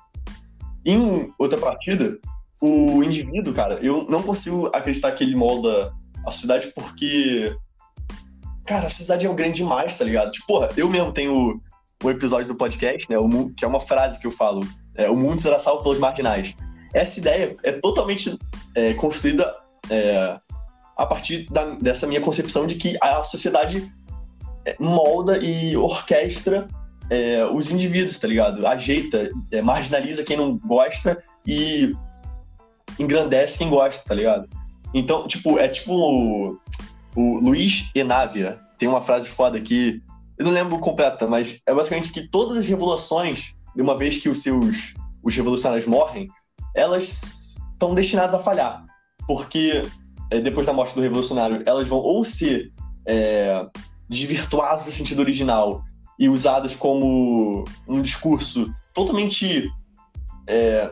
Em 0.86 1.34
outra 1.40 1.58
partida, 1.58 2.20
o 2.62 3.02
indivíduo, 3.04 3.54
cara, 3.54 3.80
eu 3.82 4.06
não 4.10 4.22
consigo 4.22 4.70
acreditar 4.74 5.14
que 5.14 5.24
ele 5.24 5.36
molda 5.36 5.94
a 6.26 6.32
sociedade 6.32 6.72
porque. 6.76 7.56
Cara, 8.72 8.88
a 8.88 8.90
sociedade 8.90 9.28
é 9.28 9.34
grande 9.34 9.58
demais, 9.58 9.96
tá 9.96 10.06
ligado? 10.06 10.32
Tipo, 10.32 10.48
porra, 10.48 10.70
eu 10.78 10.90
mesmo 10.90 11.12
tenho 11.12 11.62
o 12.02 12.10
episódio 12.10 12.48
do 12.48 12.56
podcast, 12.56 13.06
né? 13.10 13.18
Que 13.58 13.66
é 13.66 13.68
uma 13.68 13.82
frase 13.82 14.18
que 14.18 14.26
eu 14.26 14.32
falo. 14.32 14.66
É, 14.96 15.10
o 15.10 15.16
mundo 15.18 15.42
será 15.42 15.60
salvo 15.60 15.84
pelos 15.84 16.00
marginais. 16.00 16.56
Essa 16.94 17.20
ideia 17.20 17.58
é 17.64 17.74
totalmente 17.74 18.40
é, 18.74 18.94
construída 18.94 19.54
é, 19.90 20.40
a 20.96 21.06
partir 21.06 21.52
da- 21.52 21.76
dessa 21.82 22.08
minha 22.08 22.22
concepção 22.22 22.66
de 22.66 22.76
que 22.76 22.98
a 23.02 23.22
sociedade 23.26 23.92
é, 24.64 24.78
molda 24.80 25.38
e 25.38 25.76
orquestra 25.76 26.66
é, 27.10 27.44
os 27.44 27.70
indivíduos, 27.72 28.20
tá 28.20 28.26
ligado? 28.26 28.66
Ajeita, 28.66 29.30
é, 29.52 29.62
marginaliza 29.62 30.24
quem 30.24 30.38
não 30.38 30.58
gosta 30.58 31.22
e 31.46 31.94
engrandece 32.98 33.58
quem 33.58 33.70
gosta, 33.70 34.02
tá 34.08 34.16
ligado? 34.16 34.48
Então, 34.94 35.28
tipo, 35.28 35.60
é 35.60 35.68
tipo 35.68 36.58
o, 37.16 37.40
Luiz 37.40 37.90
Enávia 37.94 38.60
tem 38.78 38.88
uma 38.88 39.02
frase 39.02 39.30
foda 39.30 39.60
que 39.60 40.02
eu 40.38 40.46
não 40.46 40.52
lembro 40.52 40.80
completa, 40.80 41.28
mas 41.28 41.62
é 41.68 41.74
basicamente 41.74 42.12
que 42.12 42.28
todas 42.28 42.58
as 42.58 42.66
revoluções, 42.66 43.54
de 43.76 43.82
uma 43.82 43.98
vez 43.98 44.18
que 44.18 44.30
os 44.30 44.42
seus 44.42 44.96
os 45.24 45.36
revolucionários 45.36 45.86
morrem, 45.86 46.30
elas 46.76 47.58
estão 47.74 47.94
destinadas 47.94 48.34
a 48.34 48.40
falhar, 48.40 48.86
porque 49.28 49.84
é, 50.32 50.40
depois 50.40 50.66
da 50.66 50.74
morte 50.74 50.96
do 50.96 51.02
revolucionário, 51.02 51.62
elas 51.66 51.88
vão 51.88 52.00
ou 52.00 52.26
ser 52.26 52.72
é, 53.06 53.68
desvirtuadas 54.10 54.86
no 54.86 54.92
sentido 54.92 55.20
original 55.20 55.84
e 56.18 56.28
usadas 56.28 56.76
como 56.76 57.64
um 57.88 58.02
discurso 58.02 58.74
totalmente 58.94 59.70
é, 60.48 60.92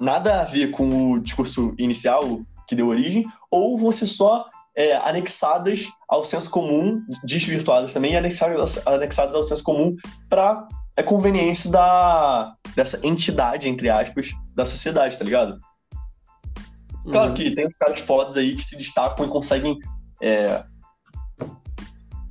nada 0.00 0.42
a 0.42 0.44
ver 0.44 0.70
com 0.70 1.12
o 1.12 1.18
discurso 1.20 1.74
inicial 1.78 2.40
que 2.66 2.74
deu 2.74 2.88
origem, 2.88 3.26
ou 3.50 3.78
vão 3.78 3.92
ser 3.92 4.06
só 4.06 4.46
é, 4.76 4.96
anexadas 4.96 5.86
ao 6.08 6.24
senso 6.24 6.50
comum, 6.50 7.02
desvirtuadas 7.24 7.92
também, 7.92 8.16
anexadas, 8.16 8.84
anexadas 8.86 9.34
ao 9.34 9.44
senso 9.44 9.62
comum 9.62 9.94
para 10.28 10.66
a 10.96 11.02
conveniência 11.02 11.70
da, 11.70 12.52
dessa 12.74 13.04
entidade, 13.06 13.68
entre 13.68 13.88
aspas, 13.88 14.30
da 14.54 14.66
sociedade, 14.66 15.18
tá 15.18 15.24
ligado? 15.24 15.60
Claro 17.10 17.30
uhum. 17.30 17.34
que 17.34 17.50
tem 17.50 17.66
os 17.66 17.76
caras 17.76 18.00
fodas 18.00 18.36
aí 18.36 18.56
que 18.56 18.64
se 18.64 18.76
destacam 18.76 19.26
e 19.26 19.28
conseguem 19.28 19.78
é, 20.22 20.64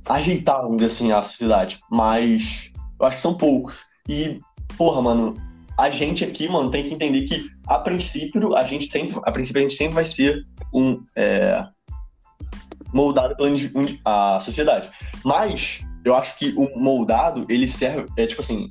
ajeitar, 0.08 0.62
vamos 0.62 0.76
dizer 0.76 0.86
assim, 0.86 1.12
a 1.12 1.22
sociedade, 1.22 1.78
mas 1.90 2.70
eu 2.98 3.06
acho 3.06 3.16
que 3.16 3.22
são 3.22 3.34
poucos. 3.34 3.84
E, 4.08 4.38
porra, 4.76 5.00
mano, 5.00 5.36
a 5.78 5.90
gente 5.90 6.24
aqui, 6.24 6.48
mano, 6.48 6.70
tem 6.70 6.84
que 6.84 6.94
entender 6.94 7.22
que, 7.22 7.48
a 7.66 7.78
princípio, 7.78 8.56
a 8.56 8.64
gente 8.64 8.90
sempre, 8.90 9.18
a 9.24 9.32
princípio, 9.32 9.60
a 9.60 9.62
gente 9.62 9.74
sempre 9.74 9.94
vai 9.94 10.04
ser 10.04 10.42
um 10.72 11.00
é, 11.16 11.64
moldado 12.94 13.36
pela 13.36 13.50
a 14.04 14.40
sociedade. 14.40 14.88
Mas 15.24 15.80
eu 16.04 16.14
acho 16.14 16.38
que 16.38 16.54
o 16.56 16.78
moldado, 16.78 17.44
ele 17.48 17.66
serve, 17.68 18.06
é 18.16 18.26
tipo 18.26 18.40
assim, 18.40 18.70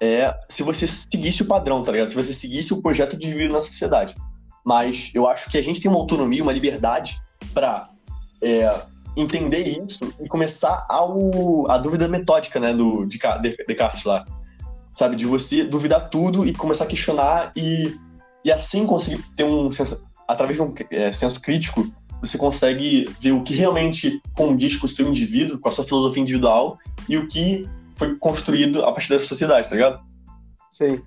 é 0.00 0.34
se 0.48 0.62
você 0.62 0.86
seguisse 0.86 1.42
o 1.42 1.46
padrão, 1.46 1.82
tá 1.82 1.92
ligado? 1.92 2.08
Se 2.08 2.14
você 2.14 2.32
seguisse 2.32 2.72
o 2.72 2.82
projeto 2.82 3.16
de 3.16 3.32
vida 3.32 3.52
na 3.52 3.60
sociedade. 3.60 4.14
Mas 4.64 5.10
eu 5.14 5.26
acho 5.26 5.50
que 5.50 5.56
a 5.56 5.62
gente 5.62 5.80
tem 5.80 5.90
uma 5.90 5.98
autonomia, 5.98 6.42
uma 6.42 6.52
liberdade 6.52 7.18
para 7.54 7.88
é, 8.42 8.70
entender 9.16 9.66
isso 9.82 10.00
e 10.20 10.28
começar 10.28 10.84
ao, 10.88 11.68
a 11.70 11.78
dúvida 11.78 12.06
metódica, 12.06 12.60
né, 12.60 12.72
do 12.72 13.06
de 13.06 13.18
Descartes 13.66 14.04
lá 14.04 14.24
sabe? 14.98 15.14
De 15.14 15.24
você 15.24 15.64
duvidar 15.64 16.10
tudo 16.10 16.44
e 16.44 16.52
começar 16.52 16.84
a 16.84 16.86
questionar 16.88 17.52
e, 17.54 17.94
e 18.44 18.50
assim 18.50 18.84
conseguir 18.84 19.22
ter 19.36 19.44
um 19.44 19.70
senso, 19.70 20.04
através 20.26 20.58
de 20.58 20.62
um 20.62 20.74
é, 20.90 21.12
senso 21.12 21.40
crítico, 21.40 21.86
você 22.20 22.36
consegue 22.36 23.04
ver 23.20 23.32
o 23.32 23.42
que 23.42 23.54
realmente 23.54 24.20
condiz 24.34 24.76
com 24.76 24.86
o 24.86 24.88
seu 24.88 25.08
indivíduo, 25.08 25.58
com 25.58 25.68
a 25.68 25.72
sua 25.72 25.84
filosofia 25.84 26.22
individual 26.22 26.78
e 27.08 27.16
o 27.16 27.28
que 27.28 27.68
foi 27.96 28.16
construído 28.16 28.84
a 28.84 28.92
partir 28.92 29.10
da 29.10 29.20
sociedade, 29.20 29.68
tá 29.68 29.74
ligado? 29.74 30.04
Sim. 30.72 31.02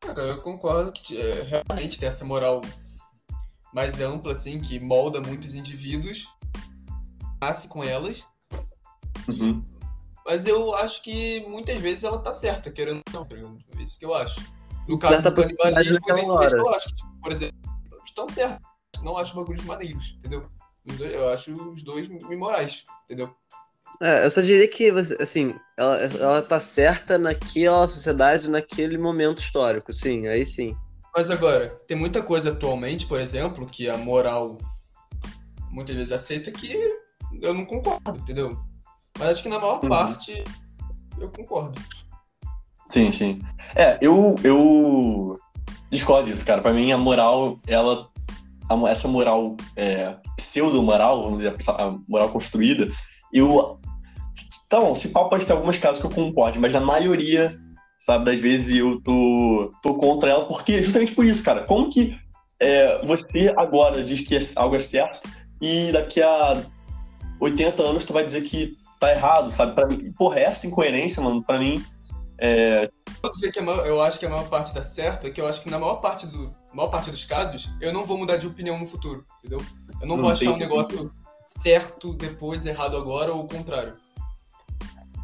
Cara, 0.00 0.22
eu 0.22 0.40
concordo 0.42 0.92
que 0.92 1.16
é, 1.16 1.62
realmente 1.68 1.98
tem 1.98 2.08
essa 2.08 2.24
moral 2.24 2.62
mais 3.72 4.00
ampla, 4.00 4.32
assim, 4.32 4.60
que 4.60 4.80
molda 4.80 5.20
muitos 5.20 5.54
indivíduos, 5.54 6.26
nasce 7.40 7.68
com 7.68 7.84
elas, 7.84 8.26
uhum. 9.40 9.64
Mas 10.30 10.46
eu 10.46 10.74
acho 10.76 11.02
que 11.02 11.44
muitas 11.48 11.76
vezes 11.78 12.04
ela 12.04 12.20
tá 12.20 12.32
certa, 12.32 12.70
querendo 12.70 13.02
ou 13.12 13.26
não. 13.36 13.58
É 13.76 13.82
isso 13.82 13.98
que 13.98 14.04
eu 14.04 14.14
acho. 14.14 14.40
No 14.88 14.96
caso 14.96 15.22
do 15.22 15.34
canibalismo, 15.34 15.98
eu 16.08 16.74
acho 16.74 16.88
que, 16.88 16.94
tipo, 16.94 17.20
por 17.20 17.32
exemplo, 17.32 17.59
estão 18.10 18.28
certos. 18.28 18.60
Não 19.02 19.16
acho 19.16 19.34
bagulhos 19.34 19.64
maneiros, 19.64 20.16
entendeu? 20.18 20.48
Eu 20.98 21.28
acho 21.30 21.52
os 21.72 21.82
dois 21.82 22.06
imorais, 22.06 22.84
entendeu? 23.04 23.34
É, 24.02 24.24
eu 24.24 24.30
só 24.30 24.40
diria 24.40 24.66
que, 24.68 24.88
assim, 25.20 25.54
ela, 25.76 25.96
ela 25.96 26.42
tá 26.42 26.60
certa 26.60 27.18
naquela 27.18 27.86
sociedade, 27.86 28.50
naquele 28.50 28.96
momento 28.96 29.40
histórico, 29.40 29.92
sim, 29.92 30.26
aí 30.26 30.46
sim. 30.46 30.76
Mas 31.14 31.30
agora, 31.30 31.68
tem 31.86 31.96
muita 31.96 32.22
coisa 32.22 32.52
atualmente, 32.52 33.06
por 33.06 33.20
exemplo, 33.20 33.66
que 33.66 33.90
a 33.90 33.98
moral 33.98 34.56
muitas 35.70 35.94
vezes 35.94 36.12
aceita 36.12 36.50
que 36.50 36.72
eu 37.42 37.52
não 37.52 37.64
concordo, 37.64 38.18
entendeu? 38.18 38.58
Mas 39.18 39.30
acho 39.30 39.42
que 39.42 39.48
na 39.48 39.58
maior 39.58 39.82
uhum. 39.82 39.88
parte 39.88 40.44
eu 41.18 41.30
concordo. 41.30 41.80
Sim, 42.88 43.12
sim. 43.12 43.42
É, 43.76 43.98
eu, 44.00 44.34
eu 44.42 45.38
discordo 45.90 46.30
disso, 46.30 46.44
cara. 46.44 46.62
Pra 46.62 46.72
mim, 46.72 46.92
a 46.92 46.98
moral, 46.98 47.58
ela. 47.66 48.08
A, 48.68 48.90
essa 48.90 49.08
moral 49.08 49.56
é, 49.76 50.16
pseudo-moral, 50.36 51.24
vamos 51.24 51.38
dizer, 51.42 51.54
a 51.68 51.96
moral 52.08 52.28
construída, 52.30 52.90
eu. 53.32 53.78
Bom, 54.70 54.94
se 54.94 55.08
pau 55.08 55.28
pode 55.28 55.44
ter 55.44 55.52
alguns 55.52 55.78
casos 55.78 56.00
que 56.00 56.06
eu 56.06 56.10
concordo, 56.10 56.60
mas 56.60 56.72
na 56.72 56.80
maioria, 56.80 57.58
sabe, 57.98 58.24
das 58.24 58.38
vezes 58.38 58.76
eu 58.76 59.00
tô, 59.02 59.72
tô 59.82 59.94
contra 59.94 60.30
ela, 60.30 60.46
porque 60.46 60.80
justamente 60.80 61.12
por 61.12 61.24
isso, 61.24 61.42
cara. 61.42 61.64
Como 61.64 61.90
que 61.90 62.16
é, 62.60 63.04
você 63.04 63.52
agora 63.56 64.04
diz 64.04 64.20
que 64.20 64.38
algo 64.54 64.76
é 64.76 64.78
certo 64.78 65.28
e 65.60 65.90
daqui 65.90 66.22
a 66.22 66.62
80 67.40 67.82
anos 67.82 68.04
tu 68.04 68.12
vai 68.12 68.24
dizer 68.24 68.42
que 68.42 68.76
tá 69.00 69.10
errado, 69.10 69.50
sabe? 69.50 69.74
Pra 69.74 69.86
mim, 69.86 70.12
porra, 70.12 70.38
essa 70.38 70.66
incoerência, 70.66 71.22
mano, 71.22 71.42
pra 71.42 71.58
mim. 71.58 71.82
É... 72.38 72.88
Vou 73.22 73.30
dizer 73.30 73.52
que 73.52 73.60
maior, 73.60 73.86
eu 73.86 74.00
acho 74.00 74.18
que 74.18 74.26
a 74.26 74.30
maior 74.30 74.48
parte 74.48 74.72
tá 74.72 74.82
certa, 74.82 75.28
é 75.28 75.30
que 75.30 75.40
eu 75.40 75.46
acho 75.46 75.62
que 75.62 75.70
na 75.70 75.78
maior 75.78 75.96
parte, 75.96 76.26
do, 76.26 76.54
maior 76.72 76.88
parte 76.88 77.10
dos 77.10 77.24
casos, 77.24 77.68
eu 77.80 77.92
não 77.92 78.04
vou 78.04 78.16
mudar 78.16 78.36
de 78.36 78.46
opinião 78.46 78.78
no 78.78 78.86
futuro, 78.86 79.24
entendeu? 79.38 79.62
Eu 80.00 80.06
não, 80.06 80.16
não 80.16 80.22
vou 80.22 80.32
achar 80.32 80.52
um 80.52 80.56
negócio 80.56 81.12
certo 81.44 82.14
depois, 82.14 82.64
errado 82.64 82.96
agora, 82.96 83.32
ou 83.32 83.44
o 83.44 83.48
contrário. 83.48 83.96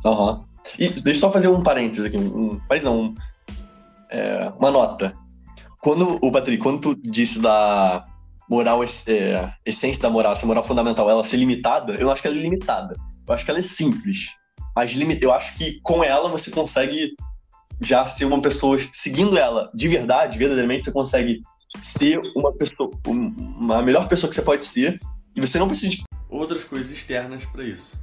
Aham. 0.04 0.32
Uhum. 0.32 0.44
E 0.78 0.88
deixa 0.88 1.18
eu 1.18 1.20
só 1.20 1.32
fazer 1.32 1.48
um 1.48 1.62
parênteses 1.62 2.04
aqui, 2.04 2.18
um, 2.18 2.60
mas 2.68 2.82
não, 2.82 3.00
um, 3.00 3.14
é, 4.10 4.52
uma 4.58 4.70
nota. 4.70 5.12
Quando, 5.80 6.18
o 6.20 6.32
Patrick, 6.32 6.62
quando 6.62 6.80
tu 6.80 7.10
disse 7.10 7.40
da 7.40 8.04
moral, 8.50 8.82
é, 8.82 9.52
essência 9.64 10.02
da 10.02 10.10
moral, 10.10 10.32
essa 10.32 10.46
moral 10.46 10.64
fundamental, 10.64 11.08
ela 11.08 11.24
ser 11.24 11.36
limitada, 11.36 11.94
eu 11.94 12.06
não 12.06 12.12
acho 12.12 12.20
que 12.20 12.28
ela 12.28 12.36
é 12.36 12.40
limitada. 12.40 12.96
Eu 13.26 13.34
acho 13.34 13.44
que 13.44 13.50
ela 13.50 13.60
é 13.60 13.62
simples. 13.62 14.34
Mas 14.74 14.92
eu 15.22 15.32
acho 15.32 15.56
que 15.56 15.80
com 15.80 16.04
ela 16.04 16.28
você 16.28 16.50
consegue 16.50 17.16
já 17.80 18.06
ser 18.08 18.24
uma 18.24 18.40
pessoa 18.40 18.78
seguindo 18.92 19.36
ela 19.36 19.70
de 19.74 19.88
verdade, 19.88 20.38
verdadeiramente, 20.38 20.84
você 20.84 20.92
consegue 20.92 21.42
ser 21.82 22.20
uma 22.34 22.52
pessoa, 22.52 22.90
uma 23.06 23.82
melhor 23.82 24.08
pessoa 24.08 24.28
que 24.28 24.34
você 24.34 24.42
pode 24.42 24.64
ser, 24.64 24.98
e 25.34 25.40
você 25.40 25.58
não 25.58 25.68
precisa 25.68 25.92
de 25.92 26.02
outras 26.28 26.64
coisas 26.64 26.90
externas 26.90 27.44
para 27.44 27.64
isso. 27.64 27.98